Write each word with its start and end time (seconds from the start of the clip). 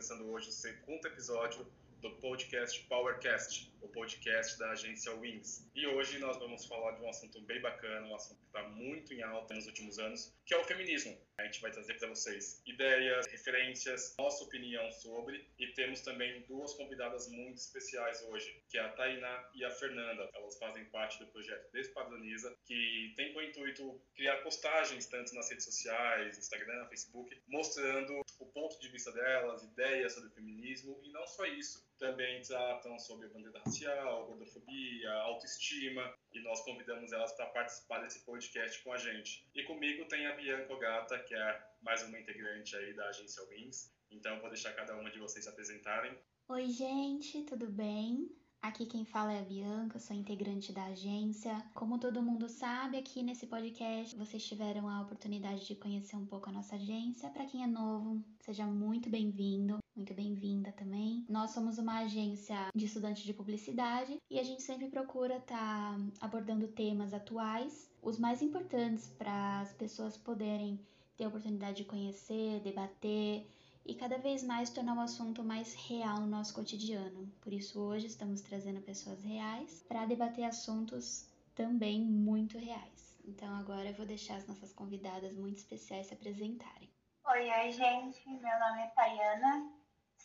começando 0.00 0.30
hoje 0.30 0.48
o 0.48 0.52
segundo 0.52 1.04
episódio 1.04 1.66
do 2.00 2.10
podcast 2.12 2.82
PowerCast, 2.88 3.69
o 3.82 3.88
podcast 3.88 4.58
da 4.58 4.70
agência 4.70 5.12
Wings. 5.14 5.68
E 5.74 5.86
hoje 5.86 6.18
nós 6.18 6.36
vamos 6.38 6.64
falar 6.66 6.92
de 6.92 7.02
um 7.02 7.08
assunto 7.08 7.40
bem 7.42 7.60
bacana, 7.60 8.06
um 8.06 8.14
assunto 8.14 8.38
que 8.40 8.46
está 8.46 8.62
muito 8.68 9.14
em 9.14 9.22
alta 9.22 9.54
nos 9.54 9.66
últimos 9.66 9.98
anos, 9.98 10.32
que 10.44 10.54
é 10.54 10.58
o 10.58 10.64
feminismo. 10.64 11.16
A 11.38 11.44
gente 11.44 11.60
vai 11.60 11.70
trazer 11.70 11.94
para 11.94 12.08
vocês 12.08 12.62
ideias, 12.66 13.26
referências, 13.26 14.14
nossa 14.18 14.44
opinião 14.44 14.90
sobre, 14.92 15.48
e 15.58 15.68
temos 15.68 16.02
também 16.02 16.42
duas 16.42 16.74
convidadas 16.74 17.28
muito 17.28 17.58
especiais 17.58 18.22
hoje, 18.24 18.62
que 18.68 18.76
é 18.76 18.82
a 18.82 18.90
Tainá 18.90 19.48
e 19.54 19.64
a 19.64 19.70
Fernanda. 19.70 20.28
Elas 20.34 20.58
fazem 20.58 20.84
parte 20.86 21.18
do 21.18 21.26
projeto 21.28 21.70
Despadroniza, 21.72 22.54
que 22.66 23.14
tem 23.16 23.32
como 23.32 23.46
intuito 23.46 24.00
criar 24.14 24.36
postagens 24.42 25.06
tanto 25.06 25.34
nas 25.34 25.48
redes 25.48 25.64
sociais, 25.64 26.38
Instagram, 26.38 26.86
Facebook, 26.88 27.34
mostrando 27.48 28.20
o 28.38 28.46
ponto 28.46 28.78
de 28.80 28.88
vista 28.88 29.10
delas, 29.12 29.62
ideias 29.62 30.12
sobre 30.12 30.28
o 30.28 30.32
feminismo, 30.32 31.00
e 31.02 31.10
não 31.10 31.26
só 31.26 31.46
isso, 31.46 31.89
também 32.00 32.40
tratam 32.40 32.98
sobre 32.98 33.28
bandeira 33.28 33.60
racial, 33.60 34.26
gordofobia, 34.26 35.12
autoestima, 35.12 36.12
e 36.32 36.40
nós 36.40 36.64
convidamos 36.64 37.12
elas 37.12 37.32
para 37.32 37.46
participar 37.46 38.00
desse 38.00 38.24
podcast 38.24 38.82
com 38.82 38.92
a 38.92 38.96
gente. 38.96 39.46
E 39.54 39.62
comigo 39.64 40.06
tem 40.06 40.26
a 40.26 40.34
Bianca 40.34 40.72
Ogata, 40.72 41.18
que 41.18 41.34
é 41.34 41.62
mais 41.82 42.02
uma 42.02 42.18
integrante 42.18 42.74
aí 42.74 42.94
da 42.94 43.06
agência 43.10 43.44
Wings. 43.44 43.94
Então 44.10 44.34
eu 44.34 44.40
vou 44.40 44.48
deixar 44.48 44.72
cada 44.72 44.96
uma 44.96 45.10
de 45.10 45.18
vocês 45.18 45.44
se 45.44 45.50
apresentarem. 45.50 46.18
Oi, 46.48 46.68
gente, 46.70 47.44
tudo 47.44 47.68
bem? 47.68 48.34
Aqui 48.62 48.86
quem 48.86 49.04
fala 49.04 49.32
é 49.32 49.40
a 49.40 49.44
Bianca, 49.44 49.98
sou 49.98 50.16
integrante 50.16 50.72
da 50.72 50.86
agência. 50.86 51.54
Como 51.74 51.98
todo 51.98 52.22
mundo 52.22 52.48
sabe, 52.48 52.98
aqui 52.98 53.22
nesse 53.22 53.46
podcast 53.46 54.16
vocês 54.16 54.46
tiveram 54.46 54.88
a 54.88 55.02
oportunidade 55.02 55.66
de 55.66 55.76
conhecer 55.76 56.16
um 56.16 56.26
pouco 56.26 56.48
a 56.48 56.52
nossa 56.52 56.76
agência. 56.76 57.30
Para 57.30 57.46
quem 57.46 57.62
é 57.62 57.66
novo, 57.66 58.22
seja 58.40 58.66
muito 58.66 59.08
bem-vindo, 59.08 59.79
muito 59.96 60.14
bem-vinda 60.14 60.72
também. 60.72 61.24
Nós 61.28 61.50
somos 61.50 61.78
uma 61.78 62.00
agência 62.00 62.68
de 62.74 62.86
estudantes 62.86 63.22
de 63.22 63.34
publicidade 63.34 64.18
e 64.30 64.38
a 64.38 64.42
gente 64.42 64.62
sempre 64.62 64.88
procura 64.88 65.36
estar 65.36 65.56
tá 65.56 65.98
abordando 66.20 66.68
temas 66.68 67.12
atuais, 67.12 67.90
os 68.02 68.18
mais 68.18 68.40
importantes 68.42 69.08
para 69.18 69.60
as 69.60 69.72
pessoas 69.72 70.16
poderem 70.16 70.80
ter 71.16 71.24
a 71.24 71.28
oportunidade 71.28 71.78
de 71.78 71.84
conhecer, 71.84 72.60
debater 72.60 73.46
e 73.84 73.94
cada 73.94 74.18
vez 74.18 74.42
mais 74.42 74.70
tornar 74.70 74.96
o 74.96 75.00
assunto 75.00 75.42
mais 75.42 75.74
real 75.74 76.20
no 76.20 76.26
nosso 76.26 76.54
cotidiano. 76.54 77.30
Por 77.40 77.52
isso, 77.52 77.80
hoje 77.80 78.06
estamos 78.06 78.40
trazendo 78.40 78.80
pessoas 78.80 79.22
reais 79.22 79.84
para 79.88 80.06
debater 80.06 80.44
assuntos 80.44 81.28
também 81.54 82.00
muito 82.00 82.58
reais. 82.58 83.18
Então, 83.24 83.54
agora 83.56 83.88
eu 83.88 83.94
vou 83.94 84.06
deixar 84.06 84.36
as 84.36 84.46
nossas 84.46 84.72
convidadas 84.72 85.36
muito 85.36 85.58
especiais 85.58 86.06
se 86.06 86.14
apresentarem. 86.14 86.88
Oi, 87.26 87.50
oi, 87.50 87.72
gente. 87.72 88.28
Meu 88.28 88.58
nome 88.58 88.82
é 88.82 88.86
Tayana, 88.88 89.70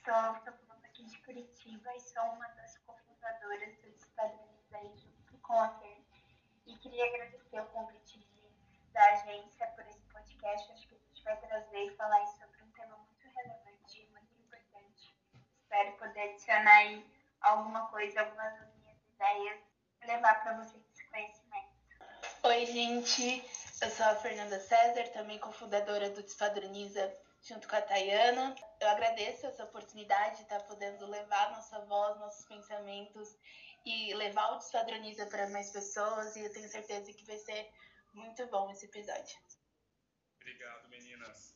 fotógrafa 0.05 0.53
aqui 0.83 1.03
de 1.05 1.17
Curitiba 1.23 1.95
e 1.95 1.99
sou 1.99 2.23
uma 2.23 2.47
das 2.49 2.77
cofundadoras 2.79 3.75
do 3.77 3.89
junto 4.97 5.37
com 5.39 5.59
a 5.59 5.69
Fer. 5.79 5.97
E 6.67 6.77
queria 6.77 7.05
agradecer 7.05 7.59
o 7.59 7.65
convite 7.67 8.19
de, 8.19 8.91
da 8.93 9.03
agência 9.13 9.67
por 9.75 9.85
esse 9.87 10.01
podcast. 10.13 10.71
Acho 10.71 10.87
que 10.87 10.95
a 10.95 10.97
gente 10.99 11.23
vai 11.23 11.37
trazer 11.37 11.85
e 11.85 11.95
falar 11.95 12.25
sobre 12.27 12.55
espero 15.75 15.97
poder 15.97 16.21
adicionar 16.21 16.77
aí 16.77 17.05
alguma 17.41 17.87
coisa, 17.87 18.21
algumas 18.21 18.53
das 18.59 18.73
minhas 18.75 18.97
ideias, 19.13 19.59
levar 20.05 20.41
para 20.41 20.53
vocês 20.63 20.81
esse 20.93 21.05
conhecimento. 21.09 21.75
Oi, 22.43 22.65
gente. 22.67 23.43
Eu 23.81 23.89
sou 23.89 24.05
a 24.05 24.15
Fernanda 24.15 24.57
César, 24.59 25.11
também 25.11 25.37
cofundadora 25.37 26.09
do 26.11 26.23
Despadroniza 26.23 27.13
junto 27.45 27.67
com 27.67 27.75
a 27.75 27.81
Tayana. 27.81 28.55
Eu 28.81 28.87
agradeço 28.89 29.45
essa 29.45 29.63
oportunidade 29.63 30.37
de 30.37 30.43
estar 30.43 30.61
podendo 30.61 31.05
levar 31.05 31.51
nossa 31.51 31.79
voz, 31.85 32.19
nossos 32.19 32.45
pensamentos 32.47 33.37
e 33.85 34.13
levar 34.15 34.53
o 34.53 34.57
Despadroniza 34.57 35.27
para 35.27 35.47
mais 35.49 35.69
pessoas 35.71 36.35
e 36.35 36.41
eu 36.41 36.51
tenho 36.51 36.67
certeza 36.67 37.13
que 37.13 37.25
vai 37.25 37.37
ser 37.37 37.69
muito 38.13 38.45
bom 38.47 38.71
esse 38.71 38.85
episódio. 38.85 39.37
Obrigado, 40.41 40.89
meninas. 40.89 41.55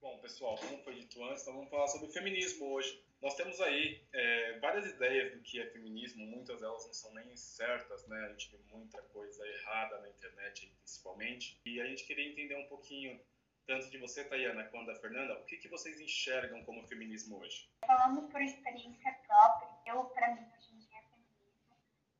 Bom, 0.00 0.18
pessoal, 0.18 0.58
como 0.58 0.82
foi 0.84 0.94
dito 0.96 1.24
antes, 1.24 1.46
nós 1.46 1.54
vamos 1.54 1.70
falar 1.70 1.86
sobre 1.86 2.12
feminismo 2.12 2.74
hoje. 2.74 3.02
Nós 3.22 3.34
temos 3.36 3.58
aí 3.62 4.06
é, 4.12 4.58
várias 4.58 4.84
ideias 4.84 5.32
do 5.32 5.40
que 5.40 5.58
é 5.58 5.70
feminismo, 5.70 6.26
muitas 6.26 6.60
delas 6.60 6.84
não 6.84 6.92
são 6.92 7.14
nem 7.14 7.34
certas, 7.34 8.06
né? 8.06 8.26
A 8.26 8.28
gente 8.32 8.50
vê 8.50 8.58
muita 8.70 9.00
coisa 9.00 9.46
errada 9.48 9.98
na 10.00 10.10
internet, 10.10 10.70
principalmente. 10.82 11.58
E 11.64 11.80
a 11.80 11.86
gente 11.86 12.04
queria 12.04 12.28
entender 12.28 12.54
um 12.54 12.68
pouquinho, 12.68 13.18
tanto 13.66 13.90
de 13.90 13.98
você, 13.98 14.24
Tayana, 14.24 14.64
quanto 14.64 14.86
da 14.86 14.94
Fernanda, 14.96 15.38
o 15.38 15.44
que, 15.44 15.56
que 15.56 15.68
vocês 15.68 16.00
enxergam 16.00 16.64
como 16.64 16.86
feminismo 16.86 17.38
hoje? 17.38 17.68
Falando 17.86 18.28
por 18.28 18.40
experiência 18.40 19.12
própria, 19.26 19.68
eu, 19.86 20.04
para 20.06 20.34
mim, 20.34 20.46
hoje 20.56 20.74
em 20.74 20.78
dia, 20.78 21.02
feminismo 21.02 21.76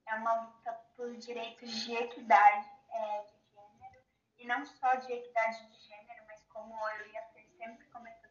é 0.07 0.15
uma 0.15 0.43
luta 0.43 0.73
por 0.97 1.15
direitos 1.17 1.71
de 1.85 1.95
equidade 1.95 2.69
é, 2.91 3.23
de 3.23 3.37
gênero, 3.53 4.01
e 4.39 4.47
não 4.47 4.65
só 4.65 4.95
de 4.95 5.13
equidade 5.13 5.67
de 5.71 5.81
gênero, 5.87 6.25
mas 6.27 6.45
como 6.47 6.75
eu 6.75 7.07
e 7.09 7.17
a 7.17 7.23
sempre 7.59 7.87
comentamos 7.87 8.25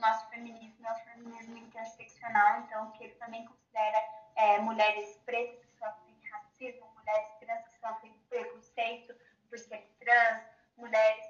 nosso 0.00 0.28
feminismo 0.30 0.86
é 0.86 0.92
o 0.92 0.96
feminismo 0.96 1.58
interseccional, 1.58 2.60
então 2.60 2.90
que 2.92 3.04
ele 3.04 3.14
também 3.14 3.44
considera 3.44 4.02
é, 4.34 4.58
mulheres 4.58 5.20
pretas 5.26 5.62
que 5.64 5.78
sofrem 5.78 6.16
racismo, 6.30 6.90
mulheres 6.94 7.28
trans 7.38 7.68
que 7.68 7.78
sofrem 7.78 8.12
preconceito 8.28 9.14
por 9.48 9.58
ser 9.58 9.86
trans, 10.00 10.42
mulheres 10.76 11.26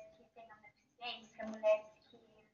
tenham 1.00 1.20
deficiência, 1.20 1.46
mulheres 1.46 1.86
que 2.08 2.50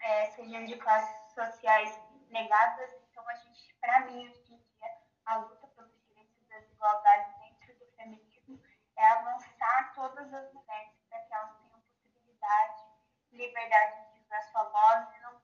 é, 0.00 0.30
sejam 0.32 0.64
de 0.66 0.76
classes 0.76 1.34
sociais 1.34 1.98
negadas. 2.28 2.90
Então, 3.10 3.26
a 3.28 3.34
gente, 3.34 3.74
para 3.80 4.06
mim, 4.06 4.28
hoje 4.28 4.54
em 4.54 4.58
dia, 4.58 4.98
a 5.24 5.36
luta 5.38 5.66
pelos 5.68 5.92
direitos 6.08 6.46
das 6.48 6.68
igualdades 6.70 7.34
dentro 7.38 7.78
do 7.78 7.86
feminismo 7.96 8.62
é 8.96 9.06
avançar 9.06 9.92
todas 9.94 10.32
as 10.32 10.52
mulheres 10.52 10.92
para 11.08 11.20
que 11.20 11.34
elas 11.34 11.56
tenham 11.58 11.80
possibilidade, 11.80 12.82
liberdade 13.32 14.26
na 14.28 14.42
sua 14.42 14.64
voz 14.64 15.16
e 15.16 15.20
não 15.22 15.40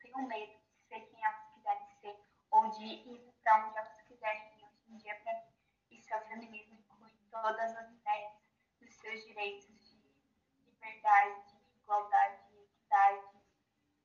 tenham 0.00 0.26
medo 0.26 0.52
de 0.52 0.80
ser 0.86 1.00
quem 1.00 1.24
elas 1.24 1.46
quiserem 1.54 1.88
ser 2.00 2.16
ou 2.50 2.70
de 2.70 2.84
ir 2.84 3.34
para 3.42 3.66
onde 3.66 3.76
elas 3.76 4.02
quiserem 4.02 4.58
ir. 4.58 4.64
Hoje 4.64 4.92
em 4.92 4.96
dia, 4.98 5.14
para 5.20 5.32
mim, 5.34 5.52
isso 5.90 6.12
é 6.14 6.16
o 6.16 6.28
feminismo, 6.28 6.74
inclui 6.74 7.12
todas 7.30 7.76
as 7.76 7.90
mulheres 7.90 8.32
nos 8.80 8.94
seus 8.94 9.24
direitos 9.26 9.66
de 9.66 9.96
liberdade, 10.86 11.42
de 11.48 11.78
igualdade, 11.78 12.48
de 12.48 12.62
equidade 12.62 13.36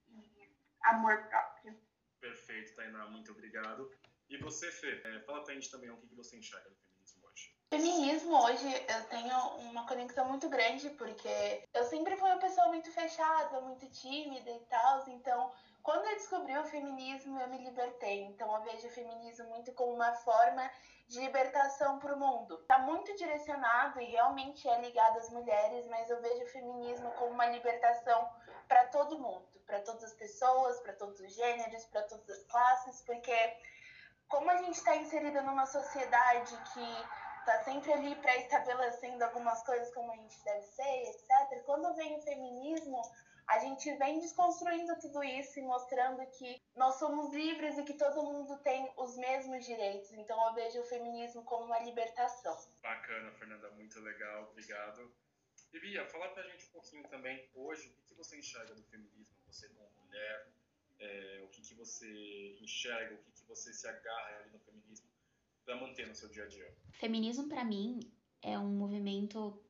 e 0.07 0.55
amor 0.83 1.27
próprio. 1.27 1.79
Perfeito, 2.19 2.75
Tainá, 2.75 3.07
muito 3.07 3.31
obrigado. 3.31 3.91
E 4.29 4.37
você, 4.51 4.69
Fê, 4.71 5.01
é, 5.05 5.19
fala 5.21 5.43
pra 5.43 5.53
gente 5.53 5.71
também 5.71 5.89
o 5.89 5.97
que 5.97 6.13
você 6.13 6.37
enxerga 6.37 6.69
do 6.69 6.75
feminismo 6.75 7.25
hoje. 7.25 7.55
Feminismo 7.69 8.35
hoje 8.43 8.85
eu 8.89 9.03
tenho 9.05 9.37
uma 9.71 9.87
conexão 9.87 10.27
muito 10.27 10.49
grande 10.49 10.89
porque 10.91 11.63
eu 11.73 11.85
sempre 11.85 12.17
fui 12.17 12.29
uma 12.29 12.39
pessoa 12.39 12.67
muito 12.67 12.91
fechada, 12.91 13.61
muito 13.61 13.89
tímida 13.89 14.51
e 14.51 14.59
tal, 14.65 15.07
então 15.07 15.51
quando 15.81 16.05
eu 16.05 16.15
descobri 16.15 16.55
o 16.57 16.65
feminismo 16.65 17.39
eu 17.39 17.47
me 17.47 17.63
libertei. 17.63 18.23
Então 18.23 18.53
eu 18.53 18.61
vejo 18.63 18.87
o 18.87 18.91
feminismo 18.91 19.47
muito 19.49 19.71
como 19.73 19.93
uma 19.93 20.13
forma 20.15 20.69
de 21.07 21.19
libertação 21.19 21.97
para 21.97 22.13
o 22.13 22.19
mundo. 22.19 22.59
Está 22.61 22.79
muito 22.79 23.15
direcionado 23.15 24.01
e 24.01 24.05
realmente 24.05 24.67
é 24.67 24.81
ligado 24.81 25.17
às 25.17 25.29
mulheres, 25.29 25.87
mas 25.87 26.09
eu 26.09 26.21
vejo 26.21 26.43
o 26.43 26.47
feminismo 26.47 27.09
como 27.11 27.31
uma 27.31 27.47
libertação 27.47 28.29
para 28.67 28.85
todo 28.87 29.17
mundo, 29.17 29.47
para 29.65 29.79
todas 29.81 30.03
as 30.03 30.13
pessoas, 30.13 30.79
para 30.81 30.93
todos 30.93 31.19
os 31.19 31.33
gêneros, 31.33 31.85
para 31.85 32.03
todas 32.03 32.29
as 32.29 32.43
classes, 32.43 33.01
porque 33.01 33.33
como 34.31 34.49
a 34.49 34.55
gente 34.57 34.75
está 34.75 34.95
inserida 34.95 35.41
numa 35.43 35.65
sociedade 35.65 36.57
que 36.73 37.45
tá 37.45 37.63
sempre 37.63 37.91
ali 37.91 38.15
pré-estabelecendo 38.15 39.23
algumas 39.23 39.61
coisas 39.63 39.93
como 39.93 40.11
a 40.11 40.15
gente 40.15 40.43
deve 40.43 40.65
ser, 40.67 41.09
etc. 41.09 41.63
Quando 41.65 41.93
vem 41.95 42.17
o 42.17 42.21
feminismo, 42.21 43.01
a 43.47 43.59
gente 43.59 43.93
vem 43.97 44.19
desconstruindo 44.19 44.97
tudo 44.99 45.21
isso 45.23 45.59
e 45.59 45.63
mostrando 45.63 46.25
que 46.37 46.61
nós 46.75 46.95
somos 46.95 47.33
livres 47.33 47.77
e 47.77 47.83
que 47.83 47.93
todo 47.95 48.23
mundo 48.23 48.57
tem 48.59 48.89
os 48.97 49.17
mesmos 49.17 49.65
direitos. 49.65 50.11
Então 50.13 50.47
eu 50.47 50.53
vejo 50.53 50.79
o 50.79 50.85
feminismo 50.85 51.43
como 51.43 51.65
uma 51.65 51.79
libertação. 51.79 52.57
Bacana, 52.81 53.31
Fernanda, 53.33 53.69
muito 53.71 53.99
legal, 53.99 54.43
obrigado. 54.51 55.13
E 55.73 55.79
Bia, 55.79 56.05
fala 56.05 56.29
pra 56.29 56.43
gente 56.43 56.67
um 56.67 56.71
pouquinho 56.71 57.07
também 57.09 57.49
hoje, 57.53 57.89
o 57.89 57.93
que, 57.93 58.03
que 58.09 58.15
você 58.15 58.37
enxerga 58.37 58.73
do 58.75 58.83
feminismo, 58.83 59.25
você 59.47 59.67
como 59.69 59.89
mulher, 60.05 60.47
é, 60.99 61.41
o 61.43 61.47
que, 61.49 61.61
que 61.61 61.73
você 61.73 62.57
enxerga, 62.61 63.15
o 63.15 63.17
que 63.17 63.30
você 63.55 63.73
se 63.73 63.87
agarra 63.87 64.37
ali 64.37 64.51
no 64.51 64.59
feminismo 64.59 65.07
para 65.65 65.79
manter 65.79 66.07
no 66.07 66.15
seu 66.15 66.29
dia 66.29 66.45
a 66.45 66.47
dia? 66.47 66.73
Feminismo, 66.93 67.47
para 67.49 67.63
mim, 67.63 67.99
é 68.41 68.57
um 68.57 68.69
movimento 68.69 69.61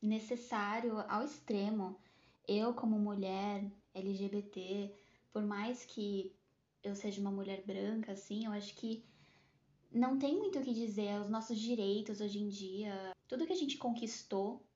necessário 0.00 0.98
ao 1.08 1.22
extremo. 1.24 2.00
Eu, 2.48 2.74
como 2.74 2.98
mulher 2.98 3.70
LGBT, 3.94 4.94
por 5.32 5.42
mais 5.44 5.84
que 5.84 6.34
eu 6.82 6.94
seja 6.94 7.20
uma 7.20 7.30
mulher 7.30 7.62
branca, 7.64 8.12
assim, 8.12 8.46
eu 8.46 8.52
acho 8.52 8.74
que 8.74 9.04
não 9.90 10.18
tem 10.18 10.36
muito 10.36 10.58
o 10.58 10.62
que 10.62 10.72
dizer. 10.72 11.20
Os 11.20 11.28
nossos 11.28 11.58
direitos 11.58 12.20
hoje 12.20 12.38
em 12.38 12.48
dia, 12.48 13.12
tudo 13.28 13.46
que 13.46 13.52
a 13.52 13.56
gente 13.56 13.76
conquistou, 13.76 14.66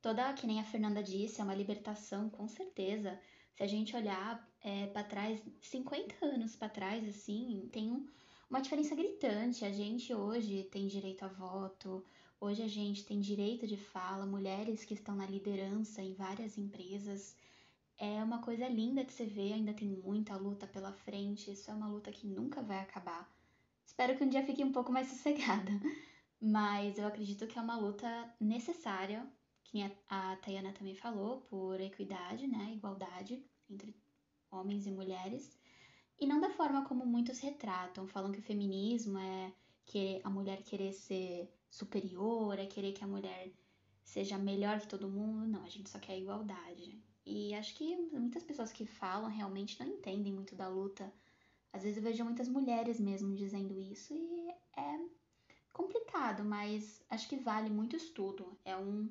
toda, 0.00 0.32
que 0.32 0.46
nem 0.46 0.60
a 0.60 0.64
Fernanda 0.64 1.02
disse, 1.02 1.40
é 1.40 1.44
uma 1.44 1.54
libertação, 1.54 2.30
com 2.30 2.48
certeza. 2.48 3.20
Se 3.54 3.62
a 3.62 3.66
gente 3.66 3.94
olhar 3.94 4.49
é, 4.62 4.86
para 4.88 5.04
trás, 5.04 5.42
50 5.60 6.24
anos 6.24 6.54
para 6.54 6.68
trás, 6.68 7.06
assim, 7.08 7.68
tem 7.72 7.90
um, 7.90 8.06
uma 8.48 8.60
diferença 8.60 8.94
gritante. 8.94 9.64
A 9.64 9.72
gente 9.72 10.14
hoje 10.14 10.64
tem 10.64 10.86
direito 10.86 11.24
a 11.24 11.28
voto, 11.28 12.04
hoje 12.40 12.62
a 12.62 12.68
gente 12.68 13.04
tem 13.04 13.20
direito 13.20 13.66
de 13.66 13.76
fala, 13.76 14.26
mulheres 14.26 14.84
que 14.84 14.94
estão 14.94 15.14
na 15.14 15.26
liderança 15.26 16.02
em 16.02 16.14
várias 16.14 16.58
empresas. 16.58 17.36
É 17.98 18.22
uma 18.22 18.42
coisa 18.42 18.66
linda 18.68 19.04
de 19.04 19.12
se 19.12 19.24
ver, 19.24 19.54
ainda 19.54 19.74
tem 19.74 19.88
muita 19.88 20.36
luta 20.36 20.66
pela 20.66 20.92
frente, 20.92 21.50
isso 21.52 21.70
é 21.70 21.74
uma 21.74 21.88
luta 21.88 22.10
que 22.10 22.26
nunca 22.26 22.62
vai 22.62 22.78
acabar. 22.80 23.30
Espero 23.84 24.16
que 24.16 24.24
um 24.24 24.28
dia 24.28 24.44
fique 24.44 24.64
um 24.64 24.72
pouco 24.72 24.92
mais 24.92 25.08
sossegada, 25.10 25.72
mas 26.40 26.98
eu 26.98 27.06
acredito 27.06 27.46
que 27.46 27.58
é 27.58 27.62
uma 27.62 27.76
luta 27.76 28.08
necessária, 28.40 29.26
que 29.64 29.82
a 30.08 30.36
Tayana 30.36 30.72
também 30.72 30.94
falou, 30.94 31.42
por 31.42 31.80
equidade, 31.80 32.46
né, 32.46 32.72
igualdade 32.72 33.44
entre 33.68 33.94
homens 34.50 34.86
e 34.86 34.90
mulheres, 34.90 35.56
e 36.18 36.26
não 36.26 36.40
da 36.40 36.50
forma 36.50 36.84
como 36.84 37.06
muitos 37.06 37.38
retratam, 37.38 38.06
falam 38.06 38.30
que 38.32 38.40
o 38.40 38.42
feminismo 38.42 39.18
é 39.18 39.52
querer 39.86 40.20
a 40.22 40.30
mulher 40.30 40.62
querer 40.62 40.92
ser 40.92 41.50
superior, 41.70 42.58
é 42.58 42.66
querer 42.66 42.92
que 42.92 43.02
a 43.02 43.06
mulher 43.06 43.50
seja 44.04 44.36
melhor 44.36 44.80
que 44.80 44.88
todo 44.88 45.08
mundo. 45.08 45.46
Não, 45.46 45.64
a 45.64 45.68
gente 45.68 45.88
só 45.88 45.98
quer 45.98 46.18
igualdade. 46.18 47.00
E 47.24 47.54
acho 47.54 47.74
que 47.74 47.96
muitas 48.12 48.42
pessoas 48.42 48.72
que 48.72 48.84
falam 48.84 49.30
realmente 49.30 49.78
não 49.80 49.86
entendem 49.86 50.32
muito 50.32 50.54
da 50.54 50.68
luta. 50.68 51.12
Às 51.72 51.82
vezes 51.82 51.98
eu 51.98 52.02
vejo 52.02 52.24
muitas 52.24 52.48
mulheres 52.48 52.98
mesmo 52.98 53.34
dizendo 53.34 53.78
isso 53.78 54.12
e 54.12 54.48
é 54.76 54.98
complicado, 55.72 56.44
mas 56.44 57.02
acho 57.08 57.28
que 57.28 57.36
vale 57.36 57.70
muito 57.70 57.96
estudo. 57.96 58.58
É 58.64 58.76
um, 58.76 59.10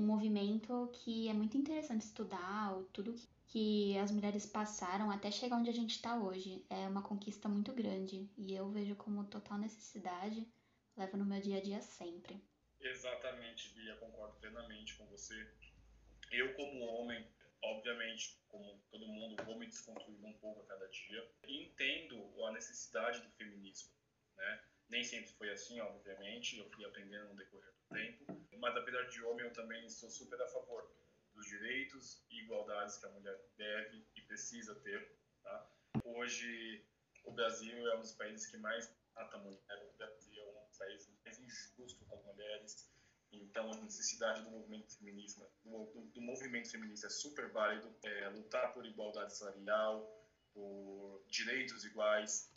um 0.00 0.06
movimento 0.06 0.90
que 0.94 1.28
é 1.28 1.32
muito 1.32 1.56
interessante 1.58 2.02
estudar, 2.02 2.74
tudo 2.92 3.14
que 3.48 3.98
as 3.98 4.10
mulheres 4.10 4.46
passaram 4.46 5.10
até 5.10 5.30
chegar 5.30 5.56
onde 5.56 5.68
a 5.68 5.74
gente 5.74 5.90
está 5.90 6.16
hoje. 6.16 6.64
É 6.70 6.88
uma 6.88 7.02
conquista 7.02 7.48
muito 7.48 7.72
grande 7.72 8.28
e 8.38 8.54
eu 8.54 8.70
vejo 8.70 8.94
como 8.96 9.24
total 9.24 9.58
necessidade, 9.58 10.46
levo 10.96 11.16
no 11.16 11.24
meu 11.24 11.40
dia 11.40 11.58
a 11.58 11.62
dia 11.62 11.82
sempre. 11.82 12.42
Exatamente, 12.80 13.74
Bia, 13.74 13.94
concordo 13.96 14.34
plenamente 14.40 14.96
com 14.96 15.06
você. 15.06 15.34
Eu, 16.30 16.54
como 16.54 16.80
homem, 16.86 17.26
obviamente, 17.62 18.40
como 18.48 18.80
todo 18.90 19.06
mundo, 19.06 19.44
vou 19.44 19.58
me 19.58 19.66
desconstruir 19.66 20.24
um 20.24 20.32
pouco 20.34 20.62
a 20.62 20.66
cada 20.66 20.88
dia. 20.88 21.30
Entendo 21.46 22.44
a 22.46 22.52
necessidade 22.52 23.20
do 23.20 23.30
feminismo, 23.32 23.90
né? 24.36 24.64
Nem 24.90 25.04
sempre 25.04 25.32
foi 25.34 25.50
assim, 25.50 25.80
obviamente, 25.80 26.58
eu 26.58 26.68
fui 26.70 26.84
aprendendo 26.84 27.28
no 27.28 27.36
decorrer 27.36 27.72
do 27.72 27.94
tempo, 27.94 28.46
mas 28.58 28.76
apesar 28.76 29.04
de 29.04 29.22
homem, 29.22 29.46
eu 29.46 29.52
também 29.52 29.88
sou 29.88 30.10
super 30.10 30.40
a 30.42 30.48
favor 30.48 30.92
dos 31.32 31.46
direitos 31.46 32.24
e 32.28 32.40
igualdades 32.40 32.98
que 32.98 33.06
a 33.06 33.10
mulher 33.10 33.40
deve 33.56 34.04
e 34.16 34.20
precisa 34.22 34.74
ter. 34.80 35.16
Tá? 35.42 35.70
Hoje, 36.04 36.84
o 37.24 37.32
Brasil 37.32 37.88
é 37.88 37.96
um 37.96 38.00
dos 38.00 38.12
países 38.12 38.50
que 38.50 38.56
mais 38.56 38.92
mata 39.14 39.36
a 39.36 39.40
mulher, 39.40 39.88
o 39.94 39.96
Brasil 39.96 40.42
é 40.42 40.60
um 40.60 40.66
dos 40.66 40.76
países 40.76 41.08
mais 41.24 41.38
injustos 41.38 41.92
com 41.94 42.14
as 42.14 42.24
mulheres. 42.24 42.90
Então, 43.32 43.72
a 43.72 43.76
necessidade 43.76 44.42
do 44.42 44.50
movimento 44.50 44.96
feminista, 44.98 45.48
do, 45.62 45.84
do, 45.86 46.00
do 46.06 46.20
movimento 46.20 46.68
feminista 46.68 47.06
é 47.06 47.10
super 47.10 47.48
válido. 47.52 47.94
É, 48.02 48.28
lutar 48.28 48.72
por 48.74 48.84
igualdade 48.84 49.36
salarial, 49.36 50.04
por 50.52 51.24
direitos 51.28 51.84
iguais. 51.84 52.50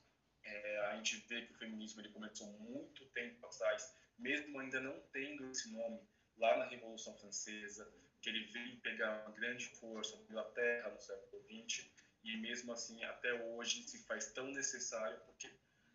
É, 0.43 0.79
a 0.87 0.97
gente 0.97 1.17
vê 1.27 1.41
que 1.43 1.53
o 1.53 1.57
feminismo 1.57 2.01
ele 2.01 2.09
começou 2.09 2.47
muito 2.59 3.05
tempo 3.07 3.45
atrás, 3.45 3.95
mesmo 4.17 4.59
ainda 4.59 4.79
não 4.81 4.99
tendo 5.11 5.49
esse 5.51 5.71
nome, 5.71 5.99
lá 6.37 6.57
na 6.57 6.65
Revolução 6.65 7.15
Francesa, 7.17 7.89
que 8.21 8.29
ele 8.29 8.45
veio 8.45 8.77
pegar 8.77 9.21
uma 9.25 9.31
grande 9.31 9.65
força 9.65 10.15
na 10.17 10.23
Inglaterra 10.23 10.89
no 10.89 10.99
século 10.99 11.43
XX 11.43 11.85
e 12.23 12.37
mesmo 12.37 12.71
assim 12.71 13.03
até 13.03 13.33
hoje 13.33 13.83
se 13.83 13.99
faz 14.05 14.31
tão 14.31 14.47
necessário 14.47 15.19
porque 15.25 15.51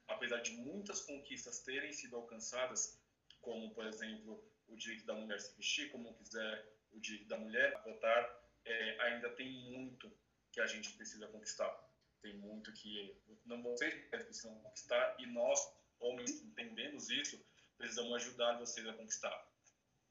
apesar 0.06 0.40
de 0.40 0.52
muitas 0.52 1.00
conquistas 1.00 1.60
terem 1.60 1.92
sido 1.92 2.16
alcançadas, 2.16 2.98
como 3.40 3.70
por 3.74 3.86
exemplo 3.86 4.42
o 4.68 4.76
direito 4.76 5.06
da 5.06 5.14
mulher 5.14 5.40
se 5.40 5.54
vestir 5.56 5.90
como 5.90 6.14
quiser, 6.14 6.66
o 6.92 7.00
direito 7.00 7.26
da 7.28 7.38
mulher 7.38 7.80
votar, 7.82 8.38
é, 8.64 9.00
ainda 9.00 9.30
tem 9.30 9.50
muito 9.50 10.12
que 10.52 10.60
a 10.60 10.66
gente 10.66 10.92
precisa 10.94 11.26
conquistar. 11.28 11.87
Tem 12.22 12.34
muito 12.34 12.72
que 12.72 13.16
não 13.44 13.62
vocês 13.62 13.94
precisam 14.10 14.58
conquistar 14.60 15.16
e 15.18 15.26
nós 15.26 15.60
homens 16.00 16.42
entendemos 16.42 17.08
isso 17.10 17.42
precisamos 17.76 18.12
ajudar 18.14 18.58
vocês 18.58 18.86
a 18.86 18.92
conquistar, 18.92 19.48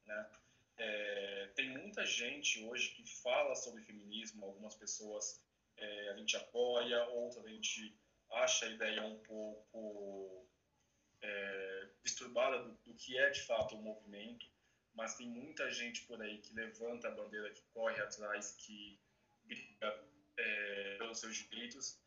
né? 0.06 0.30
É, 0.78 1.50
tem 1.54 1.70
muita 1.70 2.06
gente 2.06 2.64
hoje 2.64 2.94
que 2.94 3.04
fala 3.20 3.54
sobre 3.54 3.82
feminismo, 3.82 4.44
algumas 4.44 4.74
pessoas 4.76 5.42
é, 5.76 6.08
a 6.10 6.16
gente 6.16 6.36
apoia, 6.36 7.04
outras 7.08 7.44
a 7.44 7.48
gente 7.48 7.96
acha 8.30 8.66
a 8.66 8.70
ideia 8.70 9.04
um 9.04 9.18
pouco 9.18 10.48
é, 11.20 11.88
disturbada 12.04 12.62
do, 12.62 12.74
do, 12.84 12.94
que 12.94 13.18
é 13.18 13.28
de 13.30 13.42
fato 13.42 13.74
o 13.74 13.82
movimento, 13.82 14.46
mas 14.94 15.16
tem 15.16 15.28
muita 15.28 15.70
gente 15.70 16.04
por 16.04 16.22
aí 16.22 16.38
que 16.38 16.54
levanta 16.54 17.08
a 17.08 17.12
bandeira, 17.12 17.52
que 17.52 17.62
corre 17.72 18.00
atrás, 18.00 18.54
que 18.58 19.00
briga 19.44 20.04
é, 20.38 20.96
pelos 20.98 21.20
seus 21.20 21.36
direitos. 21.36 22.00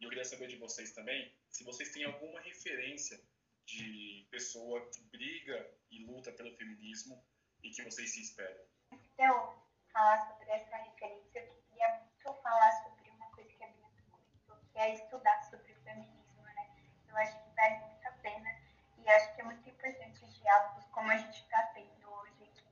E 0.00 0.04
eu 0.04 0.10
queria 0.10 0.24
saber 0.24 0.48
de 0.48 0.56
vocês 0.56 0.92
também 0.92 1.32
se 1.50 1.64
vocês 1.64 1.90
têm 1.92 2.04
alguma 2.04 2.40
referência 2.40 3.20
de 3.64 4.26
pessoa 4.30 4.88
que 4.90 5.02
briga 5.10 5.70
e 5.90 6.04
luta 6.04 6.32
pelo 6.32 6.56
feminismo 6.56 7.22
e 7.62 7.70
que 7.70 7.82
vocês 7.82 8.12
se 8.12 8.22
esperam? 8.22 8.64
Então, 8.92 9.62
falar 9.92 10.26
sobre 10.28 10.50
essa 10.50 10.76
referência, 10.76 11.40
eu 11.40 11.62
queria 11.68 11.88
muito 12.00 12.42
falar 12.42 12.72
sobre 12.84 13.10
uma 13.10 13.30
coisa 13.32 13.50
que 13.50 13.64
a 13.64 13.66
Bia 13.66 13.88
comentou, 14.10 14.56
que 14.72 14.78
é 14.78 14.94
estudar 14.94 15.42
sobre 15.50 15.72
o 15.72 15.82
feminismo, 15.82 16.42
né? 16.42 16.70
Eu 17.08 17.16
acho 17.16 17.32
que 17.42 17.54
vale 17.56 17.76
muito 17.86 18.06
a 18.06 18.12
pena 18.12 18.60
e 18.98 19.08
acho 19.08 19.34
que 19.34 19.40
é 19.40 19.44
muito 19.44 19.68
importante 19.68 20.24
os 20.24 20.38
diálogos 20.38 20.84
como 20.86 21.10
a 21.10 21.16
gente 21.16 21.42
está 21.42 21.62
tendo 21.74 22.10
hoje 22.10 22.44
aqui, 22.44 22.68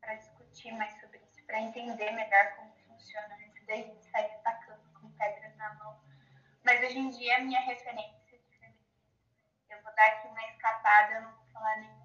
para 0.00 0.14
discutir 0.14 0.72
mais 0.72 0.98
sobre 1.00 1.18
isso, 1.18 1.44
para 1.44 1.60
entender 1.60 2.10
melhor 2.12 2.56
como 2.56 2.72
funciona, 2.88 3.36
antes 3.46 3.66
da 3.66 3.76
gente 3.76 4.04
sair 4.10 4.39
pedras 5.20 5.54
na 5.56 5.74
mão. 5.74 6.00
Mas 6.64 6.80
hoje 6.80 6.98
em 6.98 7.10
dia, 7.10 7.38
minha 7.40 7.60
referência 7.60 8.38
de 8.38 8.58
feminismo, 8.58 8.86
eu 9.68 9.82
vou 9.82 9.94
dar 9.94 10.06
aqui 10.06 10.28
uma 10.28 10.42
escapada, 10.48 11.14
eu 11.14 11.22
não 11.22 11.32
vou 11.36 11.46
falar 11.52 11.76
nenhum 11.76 12.00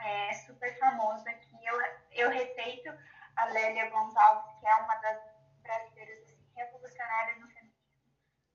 é, 0.00 0.32
super 0.34 0.78
famoso 0.78 1.28
aqui. 1.28 1.56
Eu, 1.64 1.80
eu 2.12 2.30
respeito 2.30 2.90
a 3.36 3.44
Lélia 3.46 3.90
Gonçalves, 3.90 4.58
que 4.58 4.66
é 4.66 4.74
uma 4.76 4.94
das 4.96 5.20
brasileiras 5.62 6.22
assim, 6.22 6.52
revolucionárias 6.56 7.38
no 7.40 7.48
feminismo, 7.48 7.78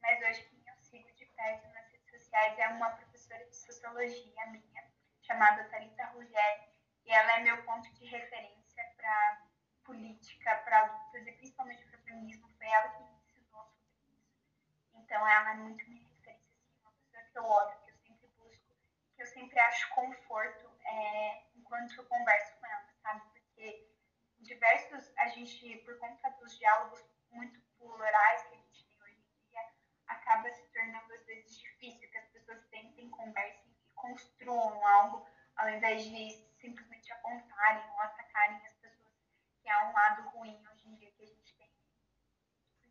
mas 0.01 0.19
hoje 0.21 0.43
quem 0.49 0.63
eu 0.67 0.75
sigo 0.81 1.11
de 1.13 1.25
perto 1.25 1.67
nas 1.69 1.91
redes 1.91 2.09
sociais 2.09 2.57
é 2.59 2.67
uma 2.69 2.89
professora 2.91 3.45
de 3.45 3.55
sociologia 3.55 4.45
minha, 4.47 4.91
chamada 5.21 5.63
Thalita 5.65 6.05
Ruggeri, 6.07 6.73
e 7.05 7.11
ela 7.11 7.37
é 7.37 7.39
meu 7.41 7.63
ponto 7.63 7.91
de 7.93 8.05
referência 8.05 8.83
para 8.97 9.47
política, 9.83 10.55
para 10.57 10.85
lutas 10.85 11.27
e 11.27 11.31
principalmente 11.33 11.85
para 11.85 11.99
o 11.99 12.03
feminismo. 12.03 12.49
Foi 12.57 12.67
ela 12.67 12.89
que 12.89 13.03
me 13.03 13.11
ensinou 13.17 13.65
sobre 13.65 14.15
isso. 14.15 15.02
Então, 15.13 15.27
ela 15.27 15.51
é 15.51 15.53
muito 15.57 15.87
minha 15.87 16.01
referência, 16.01 16.49
assim, 16.57 16.81
uma 16.81 16.91
pessoa 16.91 17.23
que 17.23 17.37
eu 17.37 17.45
olho, 17.45 17.79
que 17.83 17.91
eu 17.91 17.97
sempre 17.97 18.27
busco, 18.29 18.75
que 19.15 19.21
eu 19.21 19.27
sempre 19.27 19.59
acho 19.59 19.89
conforto 19.91 20.71
é, 20.83 21.43
enquanto 21.55 21.95
eu 21.95 22.05
converso 22.05 22.59
com 22.59 22.65
ela, 22.65 22.89
sabe? 23.03 23.21
Porque 23.29 23.93
diversos, 24.39 25.15
a 25.19 25.27
gente, 25.27 25.77
por 25.85 25.99
conta 25.99 26.31
dos 26.31 26.57
diálogos 26.57 26.99
muito 27.29 27.61
plurais 27.77 28.41
que 28.47 28.55
a 28.55 28.57
gente 28.57 28.87
tem 28.87 29.03
hoje 29.03 29.21
em 29.21 29.49
dia, 29.51 29.61
acaba 30.07 30.49
se 30.49 30.67
tornando 30.73 31.13
às 31.13 31.25
vezes 31.27 31.59
difícil 31.59 32.09
que 32.09 32.17
as 32.17 32.29
pessoas 32.29 32.65
tentem, 32.71 33.07
conversem 33.11 33.69
e 33.69 33.93
construam 33.93 34.83
algo, 34.83 35.29
ao 35.57 35.69
invés 35.69 36.05
de 36.05 36.31
simplesmente 36.59 37.13
apontarem 37.13 37.87
ou 37.87 37.99
atacarem 37.99 38.65
as 38.65 38.73
pessoas, 38.77 39.13
que 39.61 39.69
é 39.69 39.85
um 39.85 39.93
lado 39.93 40.27
ruim 40.29 40.59
hoje 40.69 40.87
em 40.87 40.95
dia 40.95 41.11
que 41.11 41.21
a 41.21 41.27
gente 41.27 41.55
tem 41.55 41.73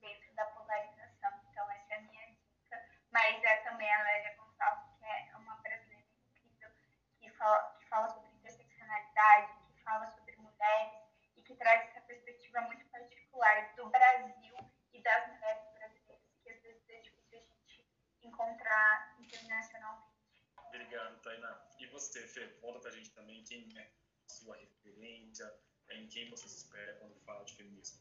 dentro 0.02 0.34
da 0.34 0.44
polarização. 0.46 1.30
Então, 1.48 1.70
essa 1.70 1.94
é 1.94 1.96
a 1.96 2.00
minha 2.02 2.26
dica. 2.26 3.01
Mas 3.12 3.44
é 3.44 3.56
também 3.56 3.92
a 3.92 4.02
Lélia 4.02 4.36
Gonçalves, 4.36 4.90
que 4.98 5.04
é 5.04 5.36
uma 5.36 5.54
brasileira 5.56 6.02
incrível, 6.34 6.70
que 7.20 7.30
fala, 7.32 7.78
fala 7.90 8.08
sobre 8.08 8.30
interseccionalidade, 8.30 9.52
que 9.66 9.82
fala 9.82 10.06
sobre 10.06 10.34
mulheres 10.36 10.92
e 11.36 11.42
que 11.42 11.54
traz 11.56 11.90
essa 11.90 12.00
perspectiva 12.00 12.62
muito 12.62 12.86
particular 12.86 13.74
do 13.76 13.90
Brasil 13.90 14.56
e 14.94 15.02
das 15.02 15.28
mulheres 15.28 15.62
brasileiras, 15.74 16.22
que 16.42 16.50
às 16.50 16.62
vezes 16.62 16.88
é 16.88 17.00
difícil 17.00 17.38
a 17.38 17.38
gente 17.38 17.86
encontrar 18.22 19.14
internacionalmente. 19.18 20.12
Obrigado, 20.68 21.20
Tainá. 21.20 21.66
E 21.78 21.86
você, 21.88 22.26
Fê, 22.26 22.48
conta 22.62 22.80
pra 22.80 22.90
gente 22.92 23.10
também 23.10 23.44
quem 23.44 23.78
é 23.78 23.82
a 23.82 24.32
sua 24.32 24.56
referência, 24.56 25.52
em 25.90 26.08
quem 26.08 26.30
você 26.30 26.48
se 26.48 26.64
espera 26.64 26.94
quando 26.94 27.20
fala 27.26 27.44
de 27.44 27.54
feminismo. 27.56 28.00